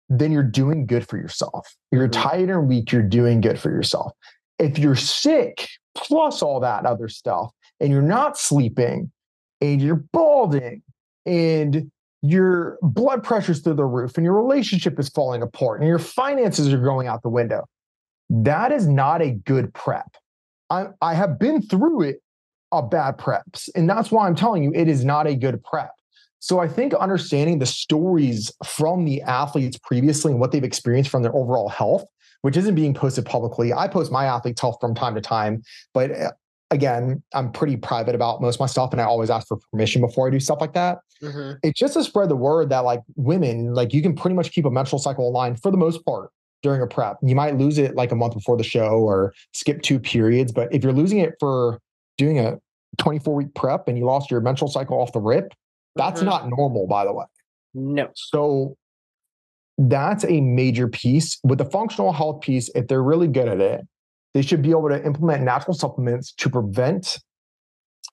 [0.09, 1.75] then you're doing good for yourself.
[1.91, 2.23] You're Mhm.
[2.23, 4.13] tired and weak, you're doing good for yourself.
[4.63, 9.11] If you're sick, plus all that other stuff, and you're not sleeping,
[9.61, 10.81] and you're balding,
[11.25, 11.91] and
[12.21, 16.71] your blood pressure's through the roof, and your relationship is falling apart, and your finances
[16.73, 17.65] are going out the window,
[18.29, 20.15] that is not a good prep.
[20.69, 22.21] I, I have been through it
[22.71, 23.69] of bad preps.
[23.75, 25.91] And that's why I'm telling you, it is not a good prep.
[26.39, 31.23] So I think understanding the stories from the athletes previously and what they've experienced from
[31.23, 32.03] their overall health,
[32.43, 33.73] which isn't being posted publicly.
[33.73, 35.63] I post my athletes' health from time to time,
[35.93, 36.31] but uh,
[36.71, 40.01] again, I'm pretty private about most of my stuff and I always ask for permission
[40.01, 40.99] before I do stuff like that.
[41.21, 41.57] Mhm.
[41.63, 44.65] It's just to spread the word that like women, like you can pretty much keep
[44.65, 46.31] a menstrual cycle aligned for the most part
[46.63, 47.17] during a prep.
[47.23, 50.67] You might lose it like a month before the show or skip two periods, but
[50.73, 51.79] if you're losing it for
[52.17, 52.59] doing a
[52.97, 55.53] 24 week prep and you lost your menstrual cycle off the rip,
[55.95, 56.25] that's Mhm.
[56.25, 57.25] not normal, by the way.
[57.73, 58.09] No.
[58.15, 58.75] So
[59.89, 61.39] that's a major piece.
[61.43, 63.87] With the functional health piece, if they're really good at it,
[64.33, 67.19] they should be able to implement natural supplements to prevent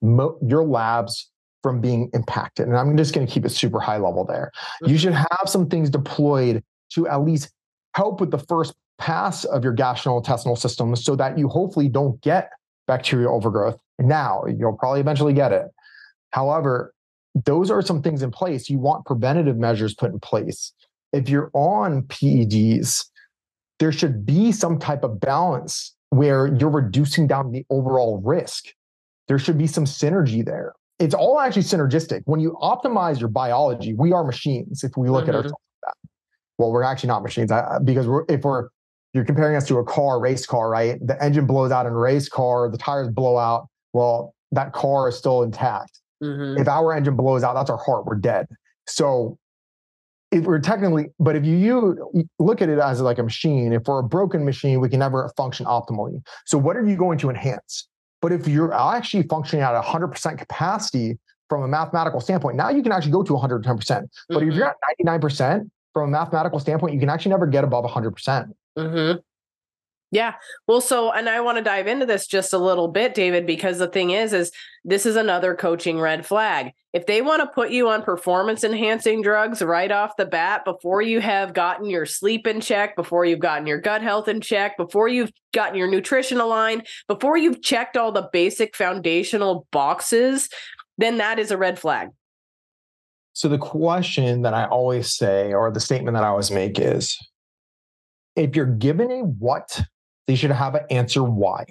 [0.03, 1.31] mo- your labs
[1.63, 2.67] from being impacted.
[2.67, 4.51] And I'm just going to keep it super high level there.
[4.83, 4.97] You mm-hmm.
[4.97, 6.63] should have some things deployed
[6.95, 7.53] to at least
[7.95, 12.51] help with the first pass of your gastrointestinal system so that you hopefully don't get
[12.87, 13.79] bacterial overgrowth.
[13.99, 15.67] Now, you'll probably eventually get it.
[16.31, 16.95] However,
[17.35, 18.69] those are some things in place.
[18.69, 20.73] You want preventative measures put in place.
[21.13, 23.05] If you're on PEDs,
[23.79, 28.67] there should be some type of balance where you're reducing down the overall risk.
[29.29, 30.73] There should be some synergy there.
[30.99, 32.23] It's all actually synergistic.
[32.27, 34.85] When you optimize your biology, we are machines.
[34.85, 35.37] If we look at Mhm.
[35.37, 36.11] ourselves like that,
[36.59, 37.51] well, we're actually not machines
[37.85, 38.69] because we're, if we're
[39.13, 41.05] you're comparing us to a car, race car, right?
[41.05, 43.67] The engine blows out in a race car, the tires blow out.
[43.93, 46.61] Well, that car is still intact Mhm.
[46.61, 48.05] if our engine blows out, that's our heart.
[48.07, 48.47] We're dead.
[48.87, 49.39] So
[50.31, 53.83] if we're technically, but if you, you look at it as like a machine, if
[53.87, 56.23] we're a broken machine, we can never function optimally.
[56.47, 57.89] So what are you going to enhance?
[58.23, 61.19] But if you're actually functioning at 100% capacity
[61.49, 64.09] from a mathematical standpoint, now you can actually go to 110%.
[64.29, 64.55] But if Mhm.
[64.57, 68.55] you're at 99% from a mathematical standpoint, you can actually never get above 100%.
[68.79, 69.19] Mm-hmm.
[70.13, 70.35] Yeah.
[70.67, 73.79] Well, so, and I want to dive into this just a little bit, David, because
[73.79, 74.51] the thing is, is
[74.85, 76.73] this is another coaching red flag.
[76.93, 81.01] If they want to put you on performance enhancing drugs right off the bat, before
[81.01, 84.77] you have gotten your sleep in check, before you've gotten your gut health in check,
[84.77, 90.49] before you've gotten your nutrition aligned, before you've checked all the basic foundational boxes,
[90.99, 92.09] then that is a red flag.
[93.33, 97.17] So the question that I always say, or the statement that I always make is
[98.37, 99.83] if you're given a what,
[100.31, 101.67] they should have an answer why.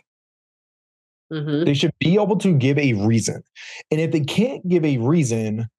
[1.32, 1.64] Mm-hmm.
[1.64, 3.41] They should be able to give a reason.
[3.89, 5.70] And if they can't give a reason,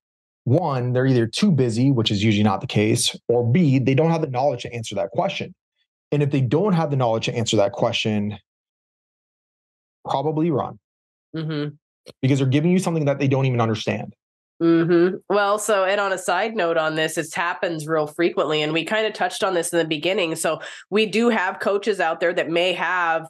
[0.45, 4.11] one, they're either too busy, which is usually not the case, or B, they don't
[4.11, 5.55] have the knowledge to answer that question.
[6.11, 8.39] And if they don't have the knowledge to answer that question,
[10.09, 10.79] probably run
[11.37, 11.75] Mm-hmm.
[12.23, 14.17] because they're giving you something that they don't even understand.
[14.61, 18.73] Hmm Well, so and on a side note on this, it happens real frequently, and
[18.73, 20.37] we kind of touched on this in the beginning.
[20.37, 23.27] So we do have coaches out there that may have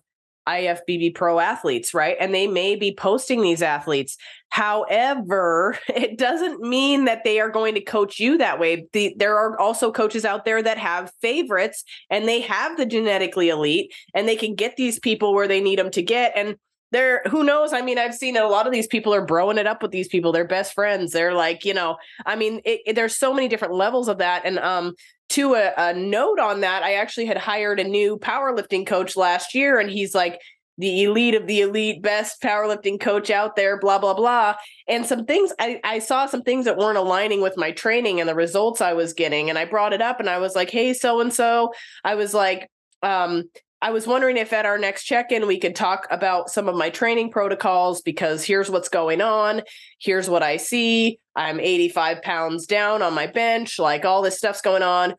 [0.48, 2.16] IFBB pro athletes, right?
[2.18, 4.16] And they may be posting these athletes.
[4.48, 8.86] However, it doesn't mean that they are going to coach you that way.
[8.92, 13.50] The, there are also coaches out there that have favorites and they have the genetically
[13.50, 16.32] elite and they can get these people where they need them to get.
[16.34, 16.56] And
[16.92, 17.72] they're who knows?
[17.72, 20.08] I mean i've seen a lot of these people are broing it up with these
[20.08, 20.32] people.
[20.32, 21.12] They're best friends.
[21.12, 24.44] They're like you know i mean it, it- there's so many different levels of that.
[24.44, 24.94] And um
[25.30, 29.54] to a, a note on that i actually had hired a new powerlifting coach last
[29.54, 30.40] year and he's like
[30.76, 34.54] the elite of the elite best powerlifting coach out there blah blah blah.
[34.88, 38.28] And some things I, I saw some things that weren't aligning with my training and
[38.28, 40.94] the results i was getting and i brought it up and i was like hey
[40.94, 41.72] so and so
[42.02, 42.68] i was like
[43.02, 43.44] um
[43.82, 46.74] I was wondering if at our next check in we could talk about some of
[46.74, 49.62] my training protocols because here's what's going on.
[49.98, 51.18] Here's what I see.
[51.34, 55.14] I'm 85 pounds down on my bench, like all this stuff's going on.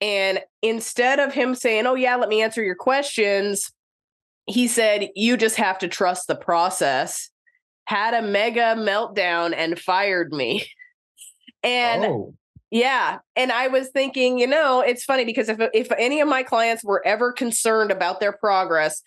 [0.00, 3.70] And instead of him saying, Oh, yeah, let me answer your questions,
[4.46, 7.30] he said, You just have to trust the process,
[7.84, 10.66] had a mega meltdown and fired me.
[11.62, 12.34] And oh,
[12.70, 16.42] yeah, and I was thinking, you know, it's funny because if if any of my
[16.42, 19.02] clients were ever concerned about their progress,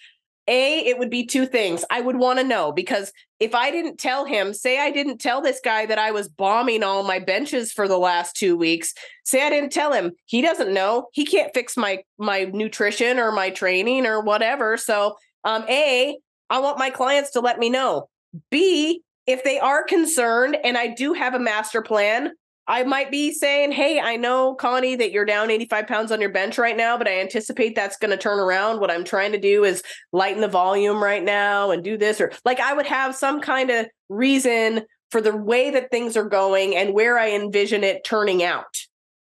[0.47, 1.83] a it would be two things.
[1.89, 5.41] I would want to know because if I didn't tell him, say I didn't tell
[5.41, 8.93] this guy that I was bombing all my benches for the last 2 weeks,
[9.23, 11.07] say I didn't tell him, he doesn't know.
[11.13, 14.77] He can't fix my my nutrition or my training or whatever.
[14.77, 16.17] So, um A,
[16.49, 18.09] I want my clients to let me know.
[18.49, 22.31] B, if they are concerned and I do have a master plan,
[22.69, 26.29] I might be saying, Hey, I know, Connie, that you're down 85 pounds on your
[26.29, 28.79] bench right now, but I anticipate that's going to turn around.
[28.79, 29.81] What I'm trying to do is
[30.13, 32.21] lighten the volume right now and do this.
[32.21, 36.29] Or like I would have some kind of reason for the way that things are
[36.29, 38.77] going and where I envision it turning out.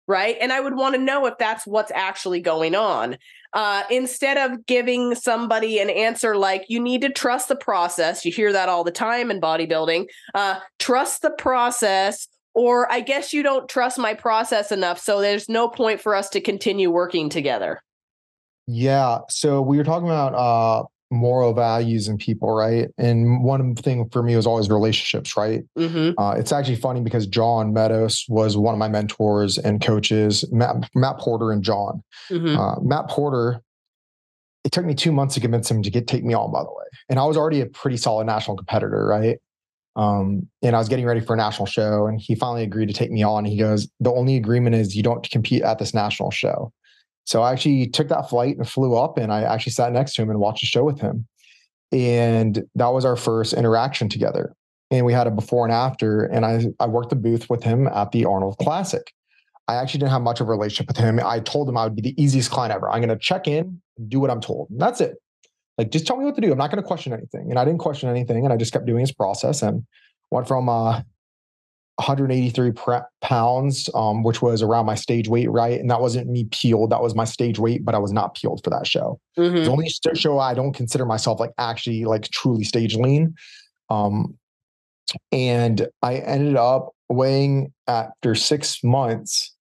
[0.06, 0.36] Right.
[0.42, 3.18] And I would want to know if that's what's actually going on.
[3.54, 8.32] Uh, instead of giving somebody an answer like, you need to trust the process, you
[8.32, 13.44] hear that all the time in bodybuilding, uh, trust the process, or I guess you
[13.44, 15.00] don't trust my process enough.
[15.00, 17.82] So there's no point for us to continue working together.
[18.68, 19.20] Yeah.
[19.30, 22.90] So we were talking about uh, moral values in people, right?
[22.98, 25.64] And one thing for me was always relationships, right?
[25.78, 26.20] Mm-hmm.
[26.22, 30.90] Uh, it's actually funny because John Meadows was one of my mentors and coaches, Matt,
[30.94, 32.04] Matt Porter and John.
[32.30, 32.58] Mm-hmm.
[32.60, 33.62] Uh, Matt Porter,
[34.64, 36.70] it took me two months to convince him to get take me on, by the
[36.70, 36.86] way.
[37.10, 39.40] And I was already a pretty solid national competitor, right?
[39.96, 42.94] Um, and I was getting ready for a national show, and he finally agreed to
[42.94, 43.46] take me on.
[43.46, 46.72] He goes, "The only agreement is you don't compete at this national show."
[47.30, 50.24] So I actually took that flight and flew up and I actually sat next to
[50.24, 51.28] him and watched a show with him.
[51.92, 54.56] And that was our first interaction together.
[54.90, 56.24] And we had a before and after.
[56.24, 59.14] And I, I worked the booth with him at the Arnold Classic.
[59.68, 61.20] I actually didn't have much of a relationship with him.
[61.24, 62.90] I told him I would be the easiest client ever.
[62.90, 64.72] I'm going to check in, do what I'm told.
[64.72, 65.18] And that's it.
[65.80, 66.52] Like, just tell me what to do.
[66.52, 67.50] I'm not going to question anything.
[67.50, 68.44] And I didn't question anything.
[68.44, 69.86] And I just kept doing his process and
[70.30, 71.02] went from uh,
[71.96, 72.74] 183
[73.22, 75.80] pounds, um, which was around my stage weight, right?
[75.80, 76.90] And that wasn't me peeled.
[76.90, 79.22] That was my stage weight, but I was not peeled for that show.
[79.38, 79.56] Mm-hmm.
[79.56, 83.36] It's only show I don't consider myself like actually like truly stage lean.
[83.90, 84.38] Um,
[85.32, 89.56] and I ended up weighing after six months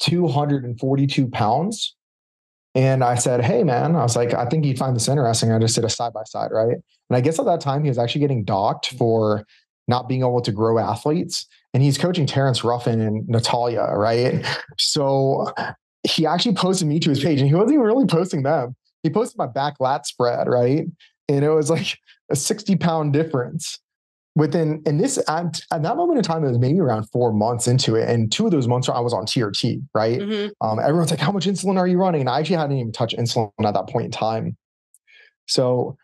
[0.00, 1.94] 242 pounds.
[2.74, 5.52] And I said, Hey, man, I was like, I think you'd find this interesting.
[5.52, 6.76] I just did a side by side, right?
[7.10, 8.98] And I guess at that time, he was actually getting docked mm-hmm.
[8.98, 9.46] for
[9.88, 11.46] not being able to grow athletes.
[11.74, 14.44] And he's coaching Terrence Ruffin and Natalia, right?
[14.78, 15.52] So
[16.04, 18.74] he actually posted me to his page and he wasn't even really posting them.
[19.02, 20.86] He posted my back lat spread, right?
[21.28, 21.98] And it was like
[22.30, 23.78] a 60 pound difference
[24.34, 27.68] within, and this at, at that moment in time, it was maybe around four months
[27.68, 28.08] into it.
[28.08, 30.20] And two of those months I was on TRT, right?
[30.20, 30.66] Mm-hmm.
[30.66, 32.22] Um, everyone's like, how much insulin are you running?
[32.22, 34.56] And I actually hadn't even touched insulin at that point in time.
[35.46, 35.96] So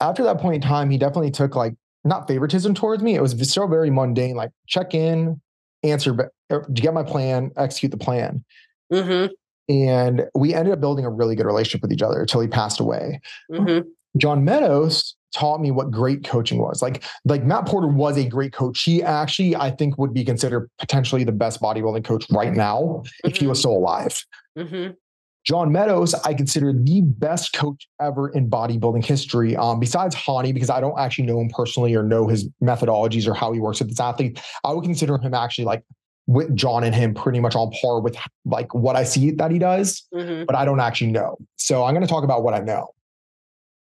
[0.00, 3.14] after that point in time, he definitely took like not favoritism towards me.
[3.14, 5.40] It was still very mundane, like check in,
[5.82, 8.44] answer, er, get my plan, execute the plan.
[8.92, 9.32] Mm-hmm.
[9.72, 12.80] And we ended up building a really good relationship with each other until he passed
[12.80, 13.20] away.
[13.50, 13.88] Mm-hmm.
[14.18, 16.80] John Meadows taught me what great coaching was.
[16.80, 18.82] Like, like Matt Porter was a great coach.
[18.82, 23.28] He actually, I think, would be considered potentially the best bodybuilding coach right now mm-hmm.
[23.28, 23.60] if he was mm-hmm.
[23.60, 24.24] still alive.
[24.56, 24.92] Mm-hmm.
[25.44, 29.54] John Meadows, I consider the best coach ever in bodybuilding history.
[29.56, 33.34] Um, besides Hany, because I don't actually know him personally or know his methodologies or
[33.34, 35.82] how he works with his athletes, I would consider him actually like
[36.26, 38.16] with John and him pretty much on par with
[38.46, 40.44] like what I see that he does, mm-hmm.
[40.46, 41.36] but I don't actually know.
[41.56, 42.88] So I'm going to talk about what I know.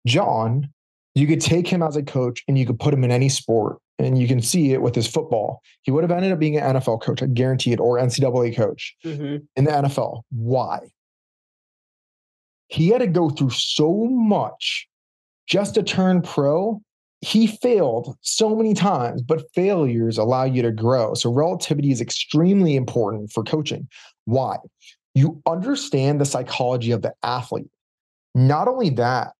[0.07, 0.69] John,
[1.15, 3.77] you could take him as a coach and you could put him in any sport
[3.97, 5.61] and you can see it with his football.
[5.83, 8.95] He would have ended up being an NFL coach, I guarantee it, or NCAA coach
[9.03, 9.37] mm-hmm.
[9.55, 10.23] in the NFL.
[10.29, 10.79] Why?
[12.67, 14.87] He had to go through so much
[15.47, 16.81] just to turn pro.
[17.21, 21.13] He failed so many times, but failures allow you to grow.
[21.13, 23.87] So, relativity is extremely important for coaching.
[24.25, 24.57] Why?
[25.13, 27.69] You understand the psychology of the athlete.
[28.33, 29.34] Not only that,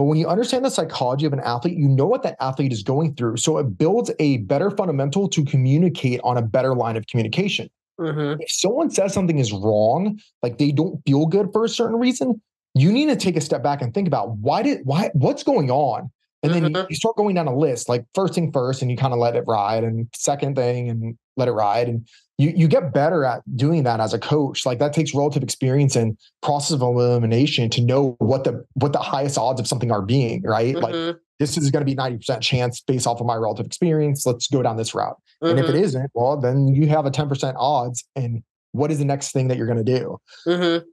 [0.00, 2.82] but when you understand the psychology of an athlete, you know what that athlete is
[2.82, 3.36] going through.
[3.36, 7.68] So it builds a better fundamental to communicate on a better line of communication.
[8.00, 8.40] Mm-hmm.
[8.40, 12.40] If someone says something is wrong, like they don't feel good for a certain reason,
[12.72, 15.70] you need to take a step back and think about why did why what's going
[15.70, 16.10] on
[16.42, 16.86] and then mm-hmm.
[16.88, 19.36] you, start going down a list like first thing first and you kind of let
[19.36, 22.06] it ride and second thing and let it ride and
[22.38, 25.96] you you get better at doing that as a coach like that takes relative experience
[25.96, 30.02] and process of elimination to know what the what the highest odds of something are
[30.02, 31.06] being right mm-hmm.
[31.08, 34.46] like this is going to be 90% chance based off of my relative experience let's
[34.48, 35.50] go down this route mm-hmm.
[35.50, 35.84] and if it mm-hmm.
[35.84, 39.56] isn't well then you have a 10% odds and what is the next thing that
[39.56, 40.84] you're going to do mm-hmm.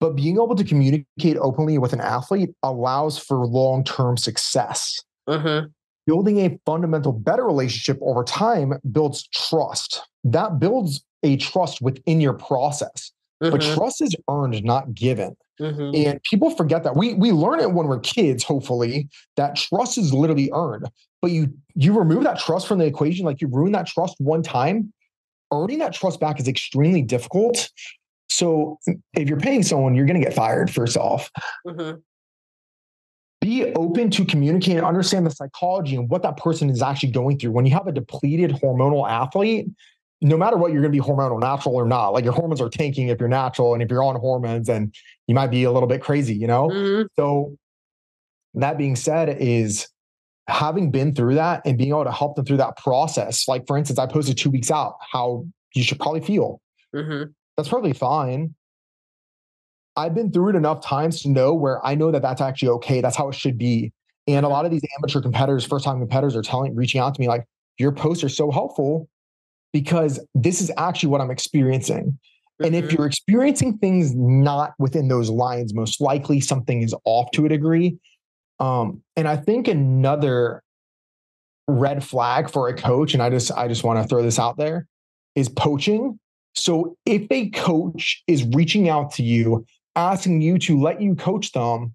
[0.00, 4.98] But being able to communicate openly with an athlete allows for long term success.
[5.28, 5.66] Mm-hmm.
[6.06, 10.02] Building a fundamental, better relationship over time builds trust.
[10.24, 13.12] That builds a trust within your process.
[13.42, 13.52] Mm-hmm.
[13.52, 15.36] But trust is earned, not given.
[15.60, 15.94] Mm-hmm.
[15.94, 16.96] And people forget that.
[16.96, 20.88] We we learn it when we're kids, hopefully, that trust is literally earned.
[21.20, 24.42] But you you remove that trust from the equation, like you ruin that trust one
[24.42, 24.92] time,
[25.52, 27.68] earning that trust back is extremely difficult.
[28.30, 28.78] So
[29.14, 31.30] if you're paying someone, you're going to get fired first off.
[31.66, 31.98] Mm-hmm.
[33.40, 37.38] Be open to communicate and understand the psychology and what that person is actually going
[37.38, 37.50] through.
[37.50, 39.66] When you have a depleted hormonal athlete,
[40.20, 42.10] no matter what, you're going to be hormonal, natural or not.
[42.10, 44.94] Like your hormones are tanking if you're natural, and if you're on hormones, and
[45.26, 46.68] you might be a little bit crazy, you know.
[46.68, 47.06] Mhm.
[47.16, 47.56] So
[48.54, 49.88] that being said, is
[50.46, 53.48] having been through that and being able to help them through that process.
[53.48, 56.60] Like for instance, I posted two weeks out how you should probably feel.
[56.94, 57.32] Mhm.
[57.56, 58.54] That's probably fine.
[59.96, 63.00] I've been through it enough times to know where I know that that's actually okay.
[63.00, 63.92] That's how it should be.
[64.26, 67.20] And a lot of these amateur competitors, first time competitors are telling, reaching out to
[67.20, 67.44] me like,
[67.78, 69.08] your posts are so helpful
[69.72, 72.18] because this is actually what I'm experiencing.
[72.62, 77.46] And if you're experiencing things not within those lines, most likely something is off to
[77.46, 77.98] a degree.
[78.58, 80.62] Um, and I think another
[81.66, 84.58] red flag for a coach, and I just I just want to throw this out
[84.58, 84.86] there,
[85.34, 86.19] is poaching.
[86.54, 89.64] So if a coach is reaching out to you,
[89.96, 91.94] asking you to let you coach them,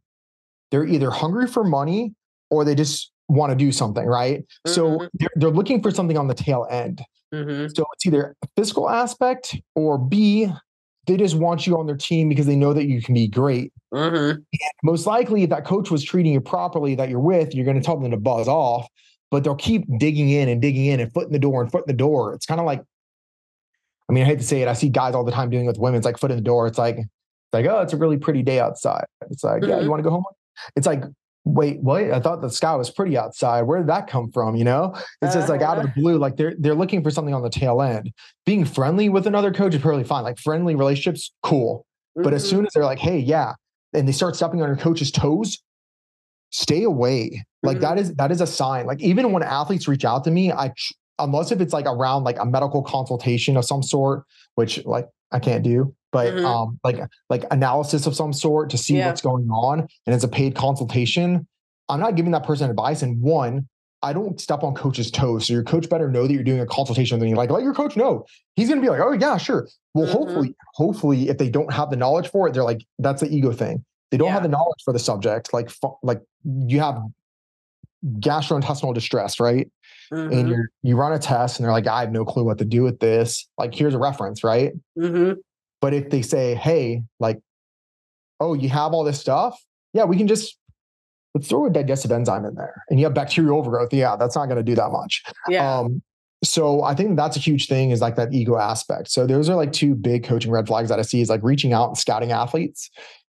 [0.71, 2.13] they're either hungry for money
[2.49, 4.43] or they just want to do something, right?
[4.67, 5.09] So Mhm.
[5.15, 7.01] they're, they're looking for something on the tail end.
[7.33, 7.75] Mhm.
[7.75, 10.47] So it's either a physical aspect or B,
[11.07, 13.71] they just want you on their team because they know that you can be great.
[13.93, 14.43] Mhm.
[14.83, 17.83] Most likely, if that coach was treating you properly that you're with, you're going to
[17.83, 18.87] tell them to buzz off,
[19.31, 21.83] but they'll keep digging in and digging in and foot in the door and foot
[21.87, 22.33] in the door.
[22.33, 22.81] It's kind of like,
[24.09, 25.67] I mean, I hate to say it, I see guys all the time doing it
[25.67, 25.97] with women.
[25.97, 26.67] It's like foot in the door.
[26.67, 27.07] It's like, it's
[27.53, 29.05] like, oh, it's a really pretty day outside.
[29.31, 29.83] It's like, yeah, Mhm.
[29.83, 30.23] you want to go home?
[30.75, 31.03] It's like,
[31.43, 32.03] wait, what?
[32.11, 33.63] I thought the sky was pretty outside.
[33.63, 34.55] Where did that come from?
[34.55, 36.17] You know, it's just like out of the blue.
[36.17, 38.11] Like they're they're looking for something on the tail end.
[38.45, 40.23] Being friendly with another coach is perfectly fine.
[40.23, 41.85] Like friendly relationships, cool.
[42.15, 42.49] But as Mhm.
[42.49, 43.53] soon as they're like, hey, yeah,
[43.93, 45.57] and they start stepping on your coach's toes,
[46.51, 47.43] stay away.
[47.63, 48.85] Like that is that is a sign.
[48.85, 50.71] Like even when athletes reach out to me, I
[51.19, 54.23] unless if it's like around like a medical consultation of some sort,
[54.55, 56.45] which like I can't do, but Mhm.
[56.45, 56.99] um like
[57.29, 59.07] like analysis of some sort to see Yeah.
[59.07, 61.47] what's going on, and it's a paid consultation.
[61.89, 63.01] I'm not giving that person advice.
[63.03, 63.67] And one,
[64.01, 65.47] I don't step on coach's toes.
[65.47, 67.19] So your coach better know that you're doing a consultation.
[67.19, 68.25] Then you like let your coach know.
[68.55, 69.67] He's gonna be like, oh yeah, sure.
[69.93, 70.11] Well, Mhm.
[70.11, 73.51] hopefully, hopefully, if they don't have the knowledge for it, they're like, that's the ego
[73.51, 73.83] thing.
[74.11, 75.53] They don't have the knowledge for the subject.
[75.53, 75.71] Like,
[76.03, 77.01] like you have
[78.19, 79.69] gastrointestinal distress, right?
[80.11, 80.47] And Mhm.
[80.49, 82.83] you're you run a test, and they're like, I have no clue what to do
[82.83, 83.47] with this.
[83.57, 84.73] Like, here's a reference, right?
[84.97, 85.37] Mhm.
[85.81, 87.39] But if they say, hey, like,
[88.39, 89.59] oh, you have all this stuff,
[89.93, 90.57] yeah, we can just
[91.33, 93.93] let's throw a digestive enzyme in there, and you have bacterial overgrowth.
[93.93, 95.21] Yeah, that's not going to do that much.
[95.49, 95.79] Yeah.
[95.79, 96.01] Um,
[96.43, 99.09] so I think that's a huge thing is like that ego aspect.
[99.09, 101.73] So those are like two big coaching red flags that I see is like reaching
[101.73, 102.89] out and scouting athletes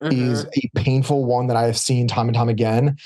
[0.02, 0.50] is Mhm.
[0.58, 2.98] a painful one that I have seen time and time again.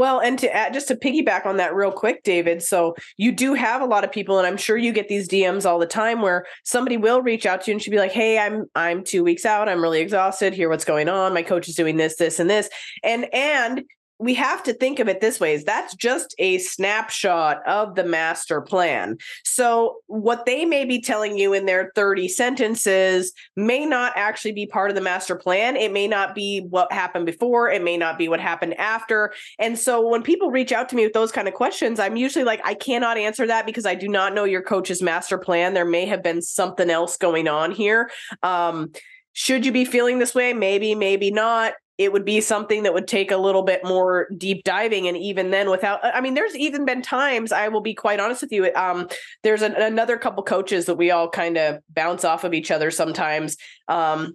[0.00, 2.62] Well, and to add, just to piggyback on that real quick, David.
[2.62, 5.66] So you do have a lot of people, and I'm sure you get these DMs
[5.66, 8.38] all the time where somebody will reach out to you and she'll be like, "Hey,
[8.38, 9.68] I'm I'm two weeks out.
[9.68, 10.54] I'm really exhausted.
[10.54, 11.34] Here, what's going on?
[11.34, 12.70] My coach is doing this, this, and this."
[13.04, 13.82] And and
[14.20, 18.04] we have to think of it this way: is that's just a snapshot of the
[18.04, 19.16] master plan.
[19.44, 24.66] So what they may be telling you in their 30 sentences may not actually be
[24.66, 25.76] part of the master plan.
[25.76, 27.70] It may not be what happened before.
[27.70, 29.32] It may not be what happened after.
[29.58, 32.44] And so when people reach out to me with those kind of questions, I'm usually
[32.44, 35.74] like, I cannot answer that because I do not know your coach's master plan.
[35.74, 38.10] There may have been something else going on here.
[38.42, 38.92] Um,
[39.32, 40.52] should you be feeling this way?
[40.52, 41.74] Maybe, maybe not.
[42.00, 45.06] It would be something that would take a little bit more deep diving.
[45.06, 48.40] And even then, without, I mean, there's even been times, I will be quite honest
[48.40, 48.72] with you.
[48.74, 49.06] Um,
[49.42, 52.90] there's an, another couple coaches that we all kind of bounce off of each other
[52.90, 53.58] sometimes.
[53.86, 54.32] Um,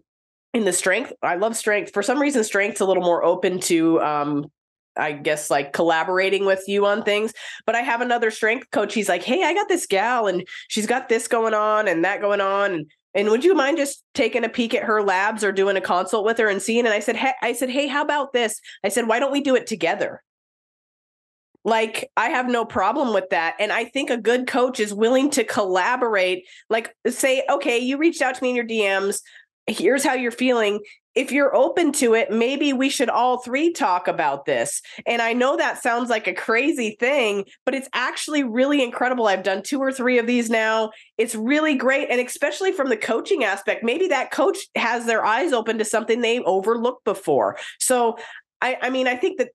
[0.53, 1.91] in the strength, I love strength.
[1.91, 4.45] For some reason, strength's a little more open to um,
[4.95, 7.33] I guess like collaborating with you on things.
[7.65, 8.93] But I have another strength coach.
[8.93, 12.21] He's like, Hey, I got this gal and she's got this going on and that
[12.21, 12.73] going on.
[12.73, 15.81] And, and would you mind just taking a peek at her labs or doing a
[15.81, 16.85] consult with her and seeing?
[16.85, 18.59] And I said, Hey, I said, Hey, how about this?
[18.83, 20.21] I said, why don't we do it together?
[21.63, 23.55] Like, I have no problem with that.
[23.59, 26.45] And I think a good coach is willing to collaborate.
[26.69, 29.21] Like, say, okay, you reached out to me in your DMs.
[29.65, 30.81] Here's how you're feeling
[31.15, 34.81] if you're open to it, maybe we should all three talk about this.
[35.07, 39.27] And I know that sounds like a crazy thing, but it's actually really incredible.
[39.27, 40.91] I've done two or three of these now.
[41.17, 42.09] It's really great.
[42.09, 46.21] And especially from the coaching aspect, maybe that coach has their eyes open to something
[46.21, 47.57] they overlooked before.
[47.79, 48.17] So
[48.61, 49.49] I, I mean, I think that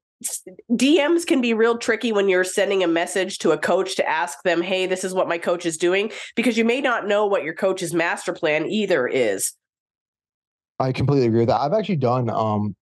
[0.70, 4.42] DMs can be real tricky when you're sending a message to a coach to ask
[4.42, 7.42] them, hey, this is what my coach is doing, because you may not know what
[7.42, 9.54] your coach's master plan either is.
[10.80, 11.60] I completely agree with that.
[11.60, 12.74] I've actually done um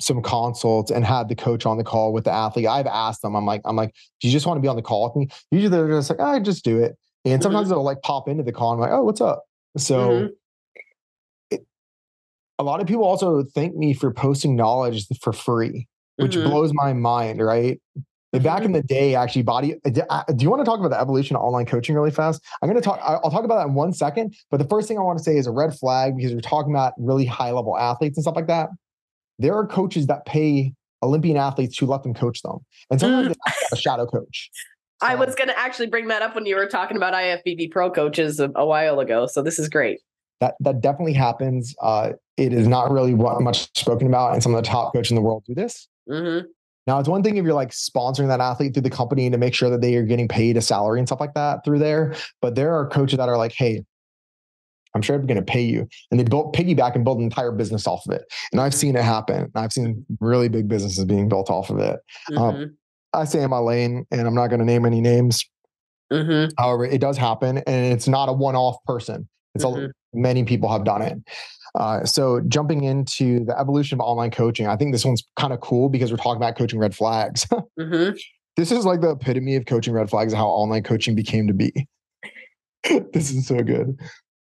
[0.00, 2.66] some consults and had the coach on the call with the athlete.
[2.68, 4.82] I've asked them, I'm like, I'm like, do you just want to be on the
[4.82, 5.28] call with me?
[5.50, 6.96] Usually they're just like, I just do it.
[7.24, 7.74] And sometimes Mm-hmm.
[7.74, 8.72] they'll like pop into the call.
[8.72, 9.44] I'm like, oh, what's up?
[9.76, 10.32] So Mhm.
[11.50, 11.66] it,
[12.58, 16.44] a lot of people also thank me for posting knowledge for free, which Mhm.
[16.44, 17.80] blows my mind, right?
[18.32, 19.76] Back in the day, actually, body.
[19.86, 22.44] uh, Do you want to talk about the evolution of online coaching really fast?
[22.60, 23.00] I'm going to talk.
[23.02, 24.34] I'll talk about that in one second.
[24.50, 26.70] But the first thing I want to say is a red flag because we're talking
[26.72, 28.68] about really high level athletes and stuff like that.
[29.38, 32.58] There are coaches that pay Olympian athletes to let them coach them,
[32.90, 33.52] and sometimes Mm.
[33.72, 34.50] a shadow coach.
[35.00, 37.88] I was going to actually bring that up when you were talking about IFBB pro
[37.90, 39.26] coaches a, a while ago.
[39.26, 40.00] So this is great.
[40.40, 41.74] that that definitely happens.
[41.80, 45.12] Uh, it is not really what much spoken about, and some of the top coaches
[45.12, 45.88] in the world do this.
[46.06, 46.40] hmm
[46.88, 49.52] Now, it's one thing if you're like sponsoring that athlete through the company to make
[49.52, 52.14] sure that they are getting paid a salary and stuff like that through there.
[52.40, 53.84] But there are coaches that are like, hey,
[54.94, 55.86] I'm sure I'm going to pay you.
[56.10, 58.22] And they built piggyback and build an entire business off of it.
[58.52, 59.52] And I've seen it happen.
[59.54, 62.00] I've seen really big businesses being built off of it.
[62.36, 62.64] Um, hmm
[63.12, 65.44] I stay in my lane and I'm not going to name any names.
[66.10, 69.28] hmm However, it does happen and it's not a one off person.
[69.54, 69.90] It's Mhm.
[69.90, 71.18] a, many people have done it.
[71.74, 75.60] Uh, so jumping into the evolution of online coaching, I think this one's kind of
[75.60, 77.46] cool because we're talking about coaching red flags.
[77.80, 78.10] hmm
[78.58, 81.54] this is like the epitome of coaching red flags, of how online coaching became to
[81.54, 81.72] be.
[83.12, 83.96] this is so good.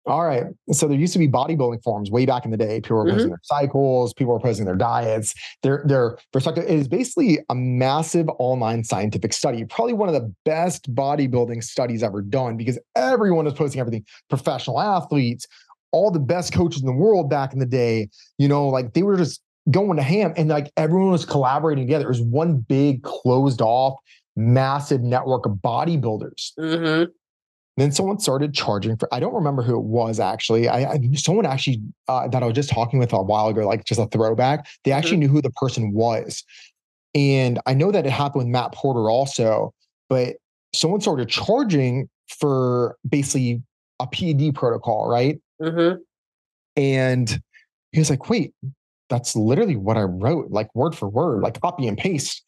[0.07, 0.45] All right.
[0.71, 2.81] So there used to be bodybuilding forums way back in the day.
[2.81, 6.63] People were posting their cycles, people were posting their diets, their their perspective.
[6.63, 12.05] It is basically a massive online scientific study, probably one of the best bodybuilding studies
[12.05, 14.05] ever done because everyone is posting everything.
[14.29, 15.49] Professional athletes,
[15.93, 18.09] all the best coaches in the world back in the day,
[18.39, 22.05] you know, like they were just going to ham and like everyone was collaborating together.
[22.05, 23.95] It was one big closed off,
[24.37, 26.53] massive network of bodybuilders.
[26.57, 27.11] hmm
[27.77, 29.13] Then someone started charging for.
[29.13, 30.69] I don't remember who it was actually.
[30.69, 33.85] I, I someone actually uh, that I was just talking with a while ago, like
[33.85, 34.67] just a throwback.
[34.85, 36.45] They actually knew who the person was,
[37.15, 39.73] and I know that it happened with Matt Porter also.
[40.09, 40.37] But
[40.75, 42.09] someone started charging
[42.39, 43.63] for basically
[44.01, 45.41] a PED protocol, right?
[45.61, 45.95] Hmm
[46.77, 47.41] And
[47.93, 48.53] he was like, wait,
[49.09, 52.43] that's literally what I wrote, like word for word, like copy and paste.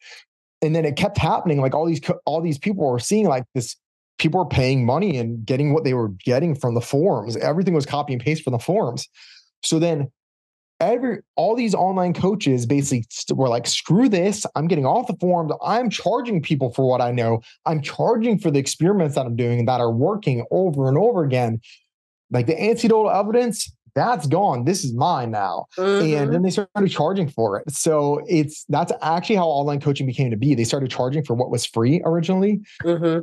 [0.61, 1.61] And then it kept happening.
[1.61, 3.75] Like all these, all these people were seeing like this,
[4.17, 7.37] people were paying money and getting what they were getting from the forums.
[7.37, 9.07] Everything was copy and paste from the forums.
[9.63, 10.11] So then
[10.81, 14.45] every, all these online coaches basically were like, screw this.
[14.55, 15.53] I'm getting off the forums.
[15.63, 17.41] I'm charging people for what I know.
[17.65, 21.61] I'm charging for the experiments that I'm doing that are working over and over again.
[22.31, 24.65] Like the anecdotal evidence, that's gone.
[24.65, 25.65] This is mine now.
[25.77, 26.15] Mm-hmm.
[26.15, 27.71] And then they started charging for it.
[27.71, 30.55] So it's that's actually how online coaching became to be.
[30.55, 32.61] They started charging for what was free originally.
[32.81, 33.19] hmm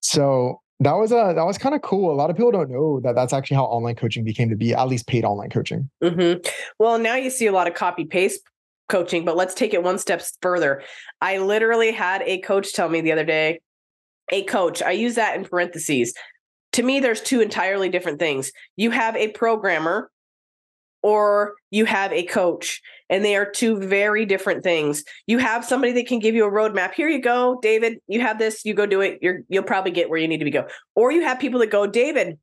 [0.00, 2.12] So that was a that was kind of cool.
[2.12, 4.74] A lot of people don't know that that's actually how online coaching became to be,
[4.74, 5.90] at least paid online coaching.
[6.02, 6.34] hmm
[6.78, 8.40] Well, now you see a lot of copy paste
[8.88, 10.82] coaching, but let's take it one step further.
[11.20, 13.60] I literally had a coach tell me the other day,
[14.30, 16.14] a coach, I use that in parentheses.
[16.78, 18.52] To me, there's two entirely different things.
[18.76, 20.12] You have a programmer
[21.02, 25.02] or you have a coach, and they are two very different things.
[25.26, 26.94] You have somebody that can give you a roadmap.
[26.94, 27.98] Here you go, David.
[28.06, 28.64] You have this.
[28.64, 29.18] You go do it.
[29.20, 30.68] You're you'll probably get where you need to be go.
[30.94, 32.38] Or you have people that go, David,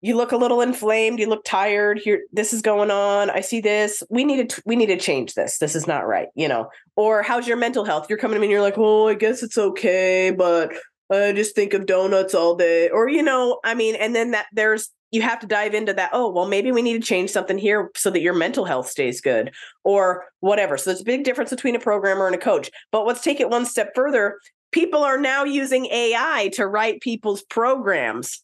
[0.00, 3.62] you look a little inflamed you look tired here this is going on i see
[3.62, 6.68] this we need to we need to change this this is not right you know
[6.94, 9.42] or how's your mental health you're coming to me and you're like oh i guess
[9.42, 10.74] it's okay but
[11.10, 14.46] i just think of donuts all day or you know i mean and then that
[14.52, 17.58] there's you have to dive into that oh well maybe we need to change something
[17.58, 19.52] here so that your mental health stays good
[19.84, 23.20] or whatever so there's a big difference between a programmer and a coach but let's
[23.22, 24.38] take it one step further
[24.72, 28.42] people are now using ai to write people's programs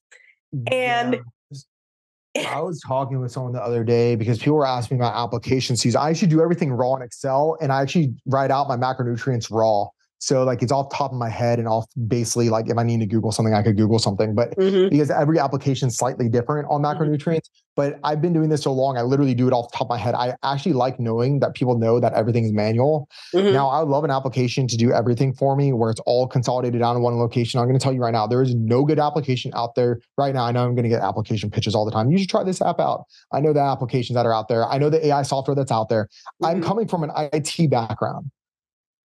[0.70, 1.20] And- Yeah.
[2.56, 5.76] I was talking with someone the other day because people were asking me about application
[5.76, 5.96] C's.
[5.96, 9.86] I actually do everything raw in Excel and I actually write out my macronutrients raw.
[10.20, 12.82] So like it's off the top of my head and I'll basically like if I
[12.82, 14.34] need to Google something, I could Google something.
[14.34, 14.90] But Mhm.
[14.90, 16.94] because every application is slightly different on Mhm.
[16.98, 17.48] macronutrients.
[17.74, 19.88] But I've been doing this so long, I literally do it off the top of
[19.90, 20.14] my head.
[20.14, 23.08] I actually like knowing that people know that everything is manual.
[23.34, 23.52] Mhm.
[23.52, 26.80] Now, I would love an application to do everything for me where it's all consolidated
[26.80, 27.58] down in one location.
[27.58, 30.34] I'm going to tell you right now, there is no good application out there right
[30.34, 30.44] now.
[30.44, 32.10] I know I'm going to get application pitches all the time.
[32.10, 33.04] You should try this app out.
[33.32, 34.66] I know the applications that are out there.
[34.66, 36.08] I know the AI software that's out there.
[36.42, 36.64] I'm Mhm.
[36.64, 38.30] coming from an IT background.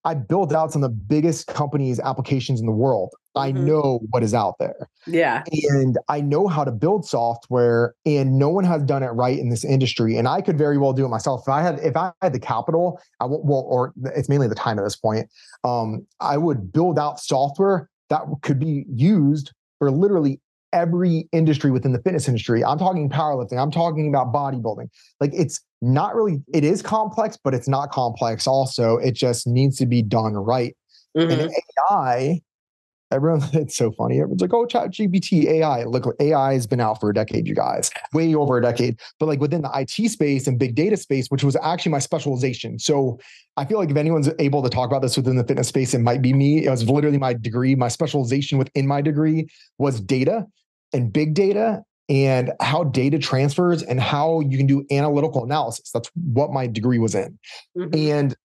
[0.05, 3.13] I built out some of the biggest companies' applications in the world.
[3.35, 3.65] I Mhm.
[3.65, 5.43] know what is out there Yeah.
[5.73, 9.49] and I know how to build software and no one has done it right in
[9.49, 12.13] this industry and I could very well do it myself if I had if I
[12.21, 15.27] had the capital I won't well or it's mainly the time at this point
[15.65, 20.39] um I would build out software that could be used for literally
[20.75, 25.61] every industry within the fitness industry I'm talking powerlifting I'm talking about bodybuilding like it's
[25.81, 30.01] not really it is complex but it's not complex also it just needs to be
[30.03, 30.75] done right
[31.17, 31.31] Mhm.
[31.31, 31.51] and
[31.89, 32.41] AI
[33.11, 34.15] everyone it's so funny.
[34.15, 35.83] Everyone's like, oh, ChatGPT, AI.
[35.83, 38.99] Look, AI has been out for a decade, you guys, way over a decade.
[39.19, 42.79] But like within the IT space and big data space, which was actually my specialization.
[42.79, 43.19] So
[43.57, 45.99] I feel like if anyone's able to talk about this within the fitness space, it
[45.99, 46.65] might be me.
[46.65, 47.75] It was literally my degree.
[47.75, 49.47] My specialization within my degree
[49.77, 50.45] was data
[50.95, 55.91] and big data and how data transfers and how you can do analytical analysis.
[55.91, 57.37] That's what my degree was in.
[57.77, 57.95] Mm-hmm.
[57.95, 58.35] And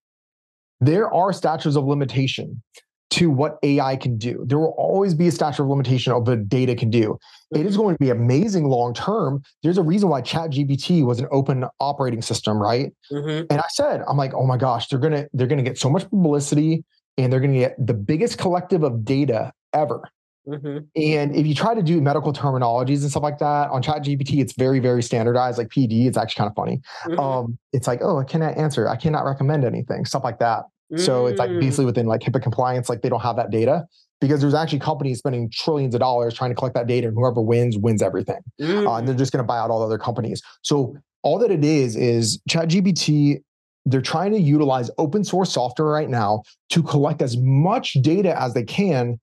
[0.81, 2.63] there are statutes of limitation
[3.11, 4.45] to what AI can do.
[4.47, 7.19] There will always be a statute of limitation of what data can do.
[7.51, 7.83] It is mm-hmm.
[7.83, 9.43] going to be amazing long term.
[9.63, 12.93] There's a reason why ChatGPT was an open operating system, right?
[13.11, 13.47] Mm-hmm.
[13.51, 16.09] And I said, I'm like, oh my gosh, they're gonna they're gonna get so much
[16.09, 16.85] publicity
[17.19, 20.09] and they're gonna get the biggest collective of data ever.
[20.51, 20.79] Mm-hmm.
[20.97, 24.55] And if you try to do medical terminologies and stuff like that on ChatGPT, it's
[24.55, 25.59] very, very standardized.
[25.59, 26.81] Like PD, it's actually kind of funny.
[27.05, 27.21] Mm-hmm.
[27.21, 28.89] Um, it's like, oh, I cannot answer.
[28.89, 30.65] I cannot recommend anything, stuff like that.
[30.97, 31.87] So it's like basically mm.
[31.87, 33.87] within like HIPAA compliance, like they don't have that data
[34.21, 37.41] because there's actually companies spending trillions of dollars trying to collect that data, and whoever
[37.41, 38.41] wins wins everything.
[38.87, 39.19] Uh, and they're mm.
[39.19, 40.43] just going to buy out all the other companies.
[40.63, 43.43] So all that it is is ChatGPT.
[43.87, 48.53] They're trying to utilize open source software right now to collect as much data as
[48.53, 49.19] they can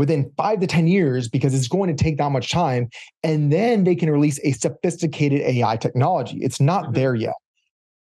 [0.00, 2.88] within five to 10 years because it's going to take that much time.
[3.22, 6.38] And then they can release a sophisticated AI technology.
[6.40, 6.92] It's not mm-hmm.
[6.94, 7.34] there yet.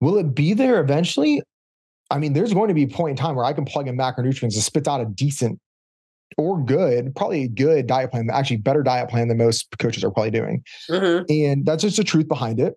[0.01, 1.43] Will it be there eventually?
[2.11, 3.99] I mean, there's going to be a point in time where I can plug in
[3.99, 5.61] macronutrients and spits out a decent
[6.39, 10.11] or good, probably a good diet plan, actually better diet plan than most coaches are
[10.11, 10.64] probably doing.
[10.89, 11.24] Mm-hmm.
[11.28, 12.76] And that's just the truth behind it.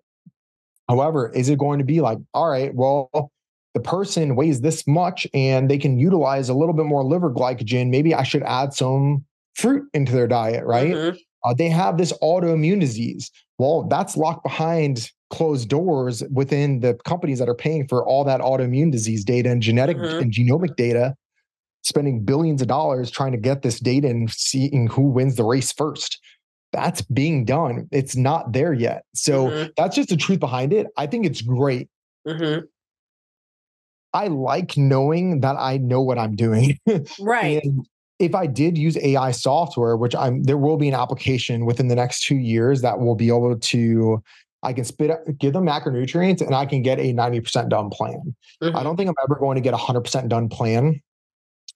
[0.89, 3.31] However, is it going to be like, all right, well,
[3.77, 7.89] the person weighs this much and they can utilize a little bit more liver glycogen.
[7.91, 9.23] Maybe I should add some
[9.53, 10.93] fruit into their diet, right?
[10.95, 11.17] Mm-hmm.
[11.43, 13.29] Uh, they have this autoimmune disease.
[13.59, 18.41] Well, that's locked behind closed doors within the companies that are paying for all that
[18.41, 20.17] autoimmune disease data and genetic mm-hmm.
[20.17, 21.15] and genomic data,
[21.83, 25.71] spending billions of dollars trying to get this data and seeing who wins the race
[25.71, 26.19] first.
[26.73, 27.87] That's being done.
[27.91, 29.03] It's not there yet.
[29.13, 29.69] So mm-hmm.
[29.77, 30.87] that's just the truth behind it.
[30.97, 31.89] I think it's great.
[32.27, 32.65] Mm-hmm.
[34.13, 36.79] I like knowing that I know what I'm doing.
[37.19, 37.63] Right.
[37.63, 37.85] and
[38.19, 41.95] if I did use AI software, which I'm there will be an application within the
[41.95, 44.23] next two years that will be able to
[44.63, 48.35] I can spit up, give them macronutrients and I can get a 90% done plan.
[48.61, 48.75] Mm-hmm.
[48.75, 50.99] I don't think I'm ever going to get a 100% done plan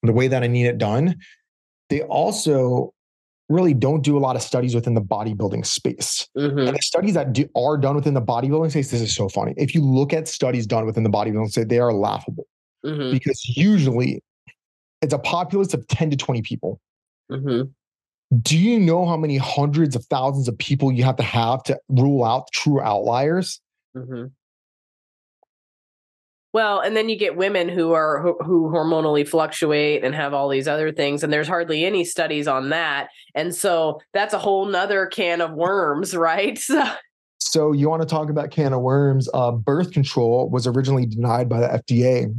[0.01, 1.15] the way that I need it done.
[1.89, 2.93] They also
[3.51, 6.27] really don't do a lot of studies within the bodybuilding space.
[6.37, 6.59] Mm-hmm.
[6.59, 9.53] And the studies that do, are done within the bodybuilding space, this is so funny.
[9.57, 12.47] If you look at studies done within the bodybuilding space, they are laughable
[12.85, 13.11] mm-hmm.
[13.11, 14.23] because usually
[15.01, 16.79] it's a populace of 10 to 20 people.
[17.31, 17.63] Mm-hmm
[18.39, 21.77] do you know how many hundreds of thousands of people you have to have to
[21.89, 23.59] rule out true outliers?
[26.53, 30.49] Well, and then you get women who are who, who, hormonally fluctuate and have all
[30.49, 34.65] these other things, and there's hardly any studies on that, and so that's a whole
[34.65, 36.59] nother can of worms, right?
[36.71, 36.85] So,
[37.39, 39.27] so you want to talk about can of worms?
[39.33, 42.33] Uh, birth control was originally denied by the FDA.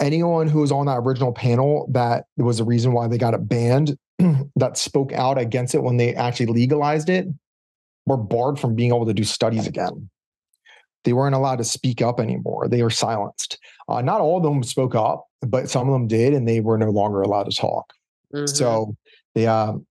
[0.00, 3.48] Anyone who was on that original panel, that was the reason why they got it
[3.48, 3.96] banned
[4.56, 7.28] that spoke out against it when they actually legalized it
[8.06, 10.08] were barred from being able to do studies again.
[11.04, 12.68] They weren't allowed to speak up anymore.
[12.68, 13.58] They were silenced.
[13.88, 16.76] Uh, not all of them spoke up, but some of them did, and they were
[16.76, 17.92] no longer allowed to talk.
[18.34, 18.46] Mm-hmm.
[18.46, 18.96] So,
[19.34, 19.84] yeah, um,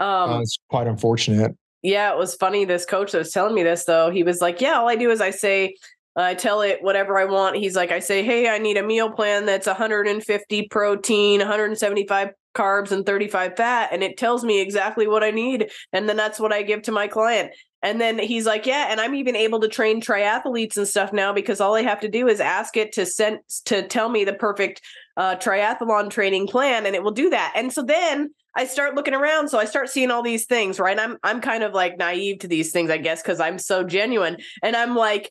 [0.00, 1.56] uh, it's quite unfortunate.
[1.82, 2.64] Yeah, it was funny.
[2.64, 5.10] This coach that was telling me this, though, he was like, "Yeah, all I do
[5.10, 5.76] is I say
[6.22, 7.56] I tell it whatever I want.
[7.56, 12.90] He's like, I say, hey, I need a meal plan that's 150 protein, 175 carbs
[12.90, 16.54] and 35 fat and it tells me exactly what I need and then that's what
[16.54, 17.52] I give to my client.
[17.82, 21.32] And then he's like, "Yeah, and I'm even able to train triathletes and stuff now
[21.32, 24.32] because all I have to do is ask it to send to tell me the
[24.32, 24.80] perfect
[25.16, 29.14] uh, triathlon training plan, and it will do that." And so then I start looking
[29.14, 30.80] around, so I start seeing all these things.
[30.80, 30.98] Right?
[30.98, 34.38] I'm I'm kind of like naive to these things, I guess, because I'm so genuine,
[34.62, 35.30] and I'm like,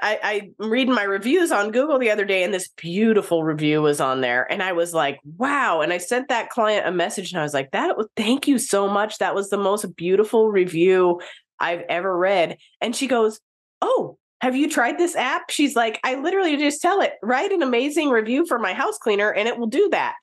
[0.00, 3.82] I, I, am reading my reviews on Google the other day, and this beautiful review
[3.82, 7.32] was on there, and I was like, "Wow!" And I sent that client a message,
[7.32, 9.18] and I was like, "That thank you so much.
[9.18, 11.20] That was the most beautiful review
[11.58, 13.40] I've ever read." And she goes,
[13.80, 17.62] "Oh, have you tried this app?" She's like, "I literally just tell it write an
[17.62, 20.14] amazing review for my house cleaner, and it will do that."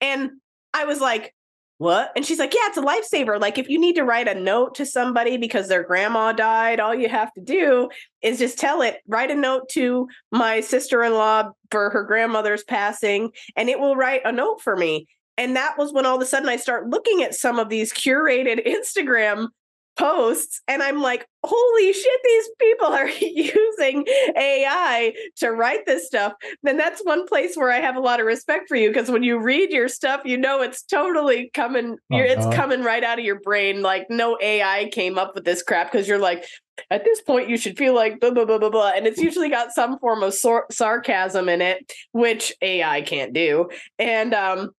[0.00, 0.30] And
[0.74, 1.34] I was like,
[1.78, 2.10] what?
[2.16, 3.38] And she's like, yeah, it's a lifesaver.
[3.40, 6.94] Like if you need to write a note to somebody because their grandma died, all
[6.94, 7.90] you have to do
[8.22, 13.68] is just tell it, write a note to my sister-in-law for her grandmother's passing, and
[13.68, 15.06] it will write a note for me.
[15.36, 17.92] And that was when all of a sudden I start looking at some of these
[17.92, 18.66] curated
[18.96, 19.48] Instagram
[19.96, 24.04] posts and I'm like, holy shit, these people are using
[24.36, 28.26] AI to write this stuff, then that's one place where I have a lot of
[28.26, 32.16] respect for you because when you read your stuff, you know it's totally coming, oh,
[32.16, 33.82] it's coming right out of your brain.
[33.82, 36.44] Like no AI came up with this crap because you're like,
[36.90, 39.48] at this point, you should feel like blah blah blah blah blah, and it's usually
[39.48, 43.70] got some form of sor- sarcasm in it, which AI can't do.
[43.98, 44.70] And um,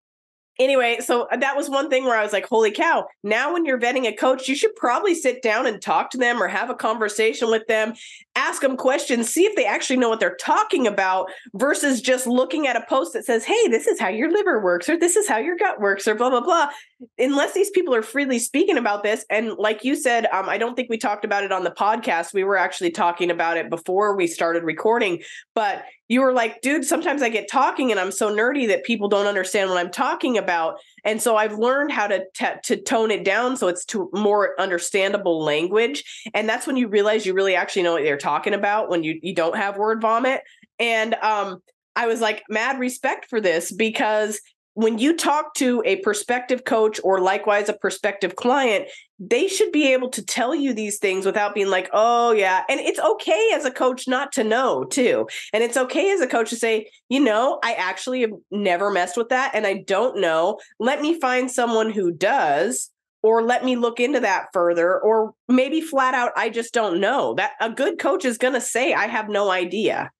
[0.59, 3.07] anyway, so uh, that was one thing where I was like, holy cow.
[3.23, 6.41] Now, when you're vetting a coach, you should probably sit down and talk to them
[6.41, 7.93] or have a conversation with them,
[8.35, 12.67] ask them questions, see if they actually know what they're talking about versus just looking
[12.67, 15.27] at a post that says, hey, this is how your liver works or this is
[15.27, 16.69] how your gut works or blah, blah, blah.
[17.17, 19.25] Unless these people are freely speaking about this.
[19.29, 22.33] And like you said, um, I don't think we talked about it on the podcast.
[22.33, 25.21] We were actually talking about it before we started recording,
[25.53, 29.09] but you were like, dude, sometimes I get talking and I'm so nerdy that people
[29.09, 30.79] don't understand what I'm talking about.
[31.03, 34.59] And so I've learned how to t- to tone it down so it's to more
[34.59, 36.03] understandable language.
[36.33, 39.19] And that's when you realize you really actually know what they're talking about when you
[39.21, 40.41] you don't have word vomit.
[40.79, 41.61] And um
[41.95, 44.39] I was like mad respect for this because
[44.77, 49.91] when you talk to a prospective coach or likewise a prospective client, they should be
[49.91, 52.61] able to tell you these things without being like, oh, yeah.
[52.69, 55.27] And it's okay as a coach not to know, too.
[55.51, 59.17] And it's okay as a coach to say, you know, I actually have never messed
[59.17, 60.59] with that and I don't know.
[60.79, 62.91] Let me find someone who does.
[63.23, 67.33] Or let me look into that further, or maybe flat out, I just don't know.
[67.33, 70.11] That a good coach is going to say, I have no idea.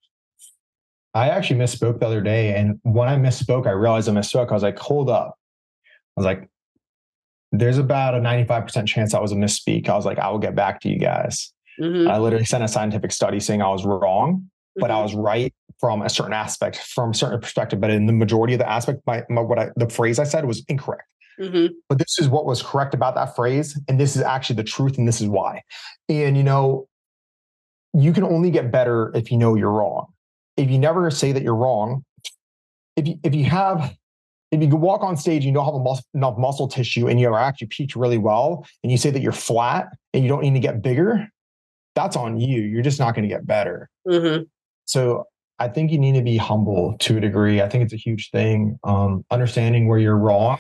[1.14, 2.56] I actually misspoke the other day.
[2.56, 4.50] And when I misspoke, I realized I misspoke.
[4.50, 5.38] I was like, hold up.
[6.16, 6.48] I was like,
[7.52, 9.90] there's about a 95% chance that was a misspeak.
[9.90, 11.54] I was like, I will get back to you guys.
[11.82, 12.10] Mm-hmm.
[12.10, 14.82] I literally sent a scientific study saying I was wrong, mm-hmm.
[14.82, 15.04] but I mm-hmm.
[15.04, 17.80] was right from a certain aspect, from a certain perspective.
[17.80, 20.46] But in the majority of the aspect, my, my what I, the phrase I said
[20.46, 21.08] was incorrect.
[21.40, 21.68] Mm-hmm.
[21.88, 23.80] But this is what was correct about that phrase.
[23.88, 24.98] And this is actually the truth.
[24.98, 25.62] And this is why.
[26.10, 26.88] And, you know,
[27.94, 30.08] you can only get better if you know you're wrong
[30.58, 32.04] if you never say that you're wrong,
[32.96, 33.96] if you if you have
[34.52, 37.38] if you walk on stage and you don't have mus- enough muscle tissue and you're
[37.38, 40.60] actually peaked really well and you say that you're flat and you don't need to
[40.60, 41.28] get bigger,
[41.96, 42.62] that's on you.
[42.62, 43.90] You're just not going to get better.
[44.08, 44.44] Mm-hmm.
[44.86, 45.26] So
[45.60, 47.62] I think you need to be humble to a degree.
[47.62, 48.80] I think it's a huge thing.
[48.84, 50.60] Um, understanding where you're wrong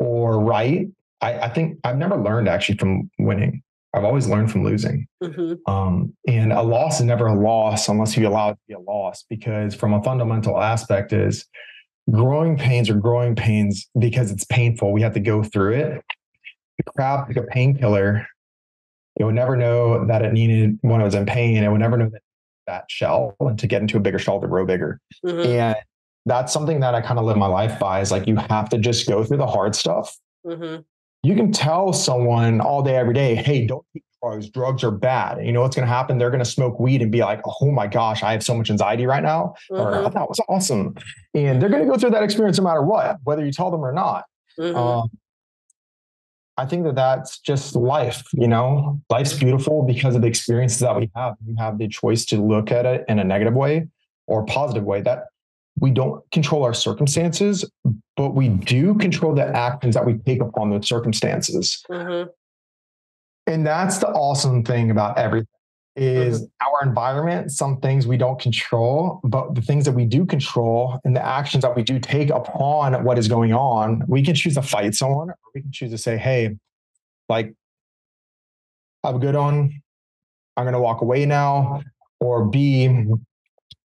[0.00, 0.88] or right.
[1.20, 3.62] I, I think I've never learned actually from winning.
[3.94, 5.06] I've always learned from losing.
[5.22, 5.70] Mm-hmm.
[5.72, 8.80] Um, and a loss is never a loss unless you allow it to be a
[8.80, 11.46] loss, because from a fundamental aspect is
[12.10, 14.92] growing pains are growing pains because it's painful.
[14.92, 16.02] We have to go through it.
[16.78, 18.26] The crab like a painkiller.
[19.16, 21.62] It would never know that it needed when it was in pain.
[21.62, 22.22] It would never know that
[22.66, 24.98] that shell and to get into a bigger shell to grow bigger.
[25.24, 25.50] Mm-hmm.
[25.50, 25.76] And
[26.26, 28.78] that's something that I kind of live my life by is like you have to
[28.78, 30.16] just go through the hard stuff.
[30.44, 30.80] Mm-hmm
[31.24, 34.50] you can tell someone all day, every day, hey, don't take drugs.
[34.50, 35.38] Drugs are bad.
[35.38, 36.18] And you know what's going to happen?
[36.18, 38.70] They're going to smoke weed and be like, oh my gosh, I have so much
[38.70, 39.54] anxiety right now.
[39.70, 39.80] Mm-hmm.
[39.80, 40.94] Or oh, that was awesome.
[41.34, 43.80] And they're going to go through that experience no matter what, whether you tell them
[43.80, 44.24] or not.
[44.58, 44.76] Mm-hmm.
[44.76, 45.10] Um,
[46.56, 48.22] I think that that's just life.
[48.32, 51.34] You know, life's beautiful because of the experiences that we have.
[51.46, 53.88] You have the choice to look at it in a negative way
[54.26, 55.00] or positive way.
[55.00, 55.24] That
[55.80, 57.68] we don't control our circumstances,
[58.16, 61.84] but we do control the actions that we take upon those circumstances.
[61.90, 62.30] Mm-hmm.
[63.46, 65.48] And that's the awesome thing about everything
[65.96, 66.68] is mm-hmm.
[66.68, 71.14] our environment, some things we don't control, but the things that we do control and
[71.14, 74.62] the actions that we do take upon what is going on, we can choose to
[74.62, 76.56] fight someone or we can choose to say, hey,
[77.28, 77.54] like,
[79.04, 79.82] have a good one.
[80.56, 81.82] I'm going to walk away now.
[82.20, 82.88] Or B,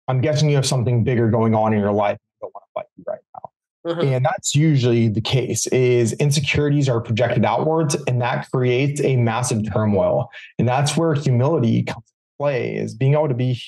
[0.10, 2.18] I'm guessing you have something bigger going on in your life.
[2.20, 3.50] I don't want to fight you right now.
[3.86, 4.14] Mm-hmm.
[4.14, 9.72] And that's usually the case is insecurities are projected outwards and that creates a massive
[9.72, 10.30] turmoil.
[10.58, 13.62] And that's where humility comes to play is being able to be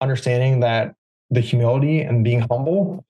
[0.00, 0.94] understanding that
[1.30, 3.04] the humility and being humble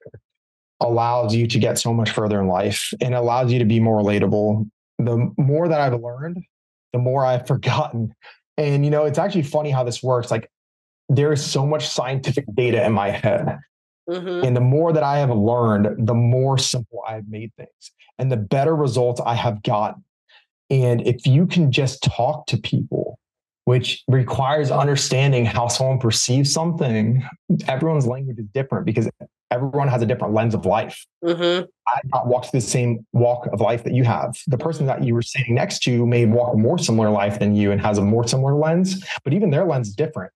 [0.80, 4.02] allows you to get so much further in life and allows you to be more
[4.02, 4.68] relatable.
[4.98, 6.44] The more that I've learned,
[6.92, 8.12] the more I've forgotten.
[8.58, 10.30] And you know, it's actually funny how this works.
[10.30, 10.50] Like
[11.12, 13.58] there is so much scientific data in my head.
[14.08, 14.44] Mm-hmm.
[14.46, 18.32] And the more that I have learned, the more simple I have made things and
[18.32, 20.04] the better results I have gotten.
[20.70, 23.18] And if you can just talk to people,
[23.64, 27.24] which requires understanding how someone perceives something,
[27.68, 29.08] everyone's language is different because
[29.52, 31.04] everyone has a different lens of life.
[31.22, 31.66] Mm-hmm.
[31.86, 34.34] I not walk the same walk of life that you have.
[34.48, 37.54] The person that you were sitting next to may walk a more similar life than
[37.54, 40.32] you and has a more similar lens, but even their lens is different.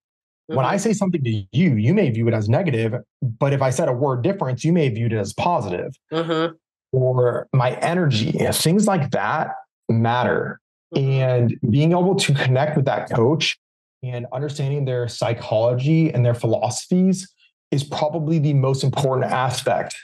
[0.47, 0.78] When I mm-hmm.
[0.78, 3.93] say something to you, you may view it as negative, but if I said a
[3.93, 5.94] word difference, you may view it as positive.
[6.12, 6.55] Mm-hmm.
[6.93, 9.48] Or my energy, things like that
[9.89, 10.60] matter.
[10.94, 11.10] Mm-hmm.
[11.10, 13.59] And being able to connect with that coach
[14.02, 17.28] and understanding their psychology and their philosophies
[17.73, 19.97] is probably the most important aspect.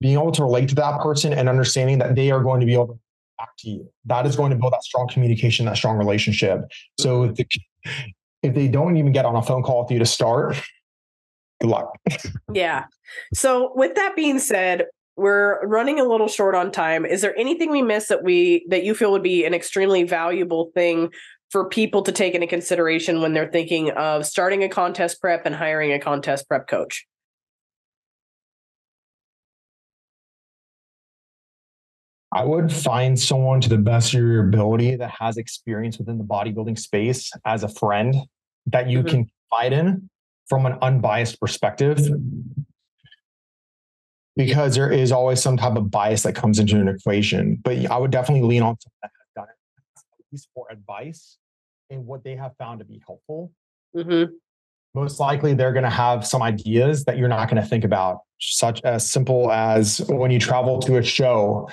[0.00, 2.74] Being able to relate to that person and understanding that they are going to be
[2.74, 2.98] able to
[3.38, 3.90] back to you.
[4.04, 6.60] That is going to build that strong communication, that strong relationship.
[6.98, 7.46] So the,
[8.42, 10.60] if they don't even get on a phone call with you to start,
[11.60, 11.98] good luck.
[12.52, 12.84] yeah.
[13.34, 14.86] So with that being said,
[15.16, 17.04] we're running a little short on time.
[17.04, 20.70] Is there anything we missed that we that you feel would be an extremely valuable
[20.74, 21.10] thing
[21.50, 25.54] for people to take into consideration when they're thinking of starting a contest prep and
[25.54, 27.06] hiring a contest prep coach?
[32.32, 36.24] I would find someone to the best of your ability that has experience within the
[36.24, 38.14] bodybuilding space as a friend
[38.66, 39.08] that you mm-hmm.
[39.08, 40.10] can confide in
[40.46, 41.98] from an unbiased perspective
[44.36, 47.58] because there is always some type of bias that comes into an equation.
[47.62, 51.38] But I would definitely lean on someone that has done it at least for advice
[51.90, 53.52] and what they have found to be helpful.
[53.96, 54.32] Mm-hmm.
[54.94, 58.20] Most likely, they're going to have some ideas that you're not going to think about,
[58.40, 61.68] such as simple as when you travel to a show.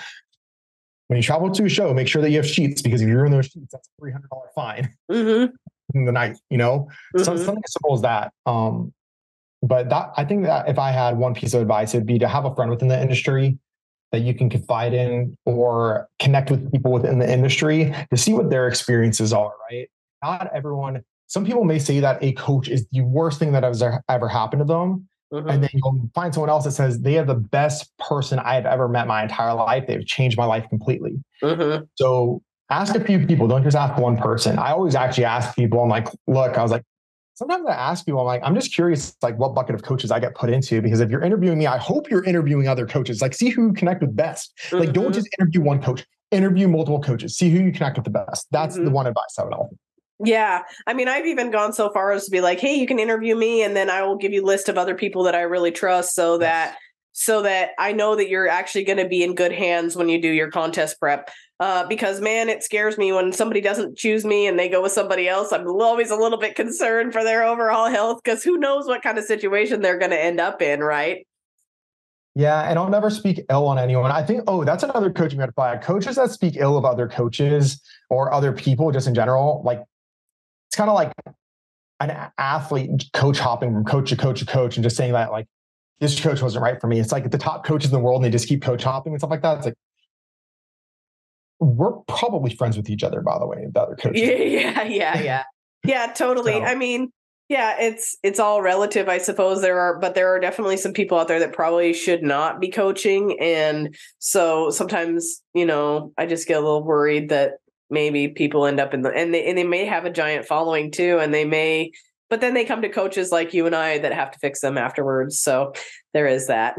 [1.08, 3.16] When you travel to a show, make sure that you have sheets because if you
[3.18, 5.54] ruin those sheets, that's a three hundred dollar fine mm-hmm.
[5.94, 6.38] in the night.
[6.50, 7.24] You know, mm-hmm.
[7.24, 8.32] so, something as simple as that.
[8.46, 8.94] Um,
[9.62, 12.28] but that I think that if I had one piece of advice, it'd be to
[12.28, 13.58] have a friend within the industry
[14.12, 18.50] that you can confide in or connect with people within the industry to see what
[18.50, 19.90] their experiences are, right?
[20.24, 23.84] Not everyone, some people may say that a coach is the worst thing that has
[24.10, 25.08] ever happened to them.
[25.34, 25.50] Mm-hmm.
[25.50, 28.66] And then you'll find someone else that says they are the best person I have
[28.66, 29.86] ever met my entire life.
[29.88, 31.24] They've changed my life completely.
[31.42, 31.86] Mm-hmm.
[31.96, 33.48] So ask a few people.
[33.48, 34.60] Don't just ask one person.
[34.60, 35.82] I always actually ask people.
[35.82, 36.84] I'm like, look, I was like,
[37.36, 40.20] sometimes I ask people, I'm like, I'm just curious, like what bucket of coaches I
[40.20, 40.82] get put into.
[40.82, 43.22] Because if you're interviewing me, I hope you're interviewing other coaches.
[43.22, 44.54] Like, see who you connect with best.
[44.68, 44.78] Mm-hmm.
[44.78, 45.14] Like, don't mm-hmm.
[45.14, 46.06] just interview one coach.
[46.32, 47.38] Interview multiple coaches.
[47.38, 48.48] See who you connect with the best.
[48.52, 48.86] That's mm-hmm.
[48.86, 49.76] the one advice I would offer.
[50.24, 50.62] Yeah.
[50.88, 53.36] I mean, I've even gone so far as to be like, hey, you can interview
[53.36, 55.72] me and then I will give you a list of other people that I really
[55.72, 56.78] trust so that
[57.18, 60.22] so that I know that you're actually going to be in good hands when you
[60.22, 61.30] do your contest prep.
[61.62, 64.92] Uh, because man, it scares me when somebody doesn't choose me and they go with
[64.92, 65.54] somebody else.
[65.54, 69.18] I'm always a little bit concerned for their overall health because who knows what kind
[69.18, 71.26] of situation they're going to end up in, right?
[72.36, 74.12] Yeah, and I'll never speak ill on anyone.
[74.12, 75.82] I think, oh, that's another coaching red flag.
[75.82, 79.82] Coaches that speak ill of other coaches or other people just in general, like
[80.76, 81.14] it's kind of like
[82.02, 85.48] an athlete coach hopping from coach to coach to coach and just saying that like
[86.02, 87.00] this coach wasn't right for me.
[87.00, 89.20] It's like the top coaches in the world and they just keep coach hopping and
[89.22, 89.58] stuff like that.
[89.58, 89.76] It's like
[91.62, 94.22] we're probably friends with each other, by the way, the other coaches.
[94.22, 95.44] Yeah, yeah, yeah, yeah.
[95.86, 96.52] Yeah, totally.
[96.52, 96.64] so.
[96.64, 97.14] I mean,
[97.48, 99.62] yeah, it's it's all relative, I suppose.
[99.62, 102.70] There are, but there are definitely some people out there that probably should not be
[102.70, 107.60] coaching, and so sometimes, you know, I just get a little worried that
[107.90, 110.92] maybe people end up in the and they and they may have a giant following
[110.92, 111.92] too, and they may
[112.30, 114.78] but then they come to coaches like you and I that have to fix them
[114.78, 115.40] afterwards.
[115.40, 115.74] So
[116.14, 116.76] there is that.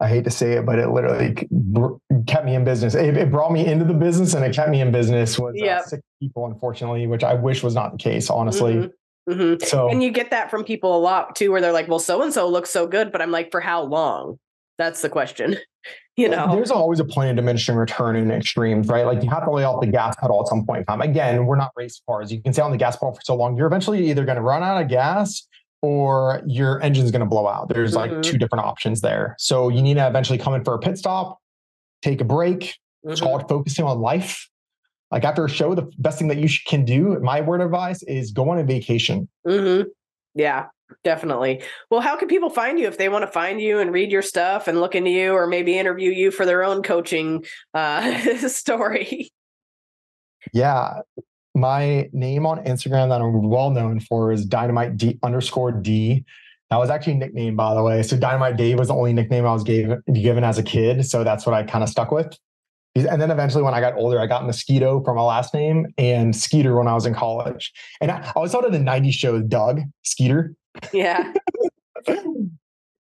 [0.00, 1.34] I hate to say it, but it literally
[2.26, 2.94] kept me in business.
[2.94, 5.80] It, it brought me into the business and it kept me in business with yep.
[5.80, 8.74] uh, six people, unfortunately, which I wish was not the case, honestly.
[8.74, 9.32] Mm-hmm.
[9.32, 9.64] Mm-hmm.
[9.64, 12.22] So, and you get that from people a lot too, where they're like, well, so
[12.22, 14.38] and so looks so good, but I'm like, for how long?
[14.78, 15.56] That's the question.
[16.26, 19.04] you know, there's always a point of diminishing return in extremes, right?
[19.04, 21.02] Like you have to lay off the gas pedal at some point in time.
[21.02, 22.32] Again, we're not race cars.
[22.32, 24.42] You can stay on the gas pedal for so long, you're eventually either going to
[24.42, 25.46] run out of gas
[25.82, 27.68] or your engine's going to blow out.
[27.68, 28.14] There's mm-hmm.
[28.14, 29.36] like two different options there.
[29.38, 31.38] So you need to eventually come in for a pit stop,
[32.00, 32.60] take a break.
[32.60, 33.10] Mm-hmm.
[33.10, 34.48] It's called focusing on life.
[35.10, 38.02] Like after a show, the best thing that you can do, my word of advice,
[38.04, 39.28] is go on a vacation.
[39.46, 39.88] Mm-hmm.
[40.34, 40.66] Yeah,
[41.02, 41.62] Definitely.
[41.90, 44.22] Well, how can people find you if they want to find you and read your
[44.22, 47.44] stuff and look into you or maybe interview you for their own coaching
[47.74, 49.30] uh, story?
[50.52, 51.00] Yeah.
[51.54, 56.24] My name on Instagram that I'm well known for is dynamite D underscore D.
[56.70, 58.02] That was actually a nickname, by the way.
[58.02, 61.06] So Dynamite Dave was the only nickname I was gave, given as a kid.
[61.06, 62.36] So that's what I kind of stuck with.
[62.96, 66.34] And then eventually, when I got older, I got Mosquito for my last name and
[66.34, 67.72] Skeeter when I was in college.
[68.00, 70.54] And I, always thought of the 90s show Doug, Skeeter.
[70.92, 71.32] Yeah.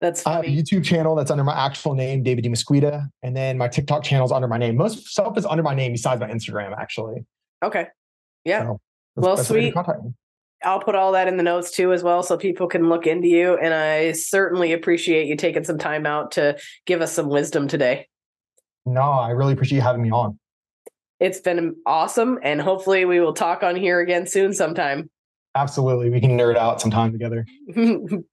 [0.00, 0.34] That's funny.
[0.34, 3.08] I have a YouTube channel that's under my actual name, David DeMesquita.
[3.22, 4.76] And then my TikTok channel is under my name.
[4.76, 7.24] Most stuff is under my name besides my Instagram, actually.
[7.64, 7.88] Okay.
[8.44, 8.62] Yeah.
[8.62, 8.80] So
[9.16, 9.74] well, sweet.
[10.64, 13.28] I'll put all that in the notes too, as well, so people can look into
[13.28, 13.56] you.
[13.56, 18.08] And I certainly appreciate you taking some time out to give us some wisdom today.
[18.86, 20.38] No, I really appreciate you having me on.
[21.20, 22.38] It's been awesome.
[22.42, 25.10] And hopefully we will talk on here again soon sometime.
[25.58, 26.08] Absolutely.
[26.08, 27.44] We can nerd out sometime together.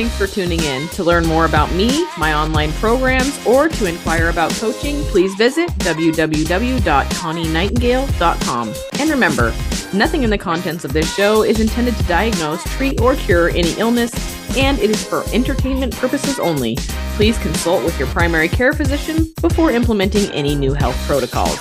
[0.00, 0.88] Thanks for tuning in.
[0.88, 5.68] To learn more about me, my online programs, or to inquire about coaching, please visit
[5.80, 8.74] www.connienightingale.com.
[8.98, 9.54] And remember,
[9.92, 13.72] nothing in the contents of this show is intended to diagnose, treat, or cure any
[13.72, 14.10] illness,
[14.56, 16.76] and it is for entertainment purposes only.
[17.16, 21.60] Please consult with your primary care physician before implementing any new health protocols.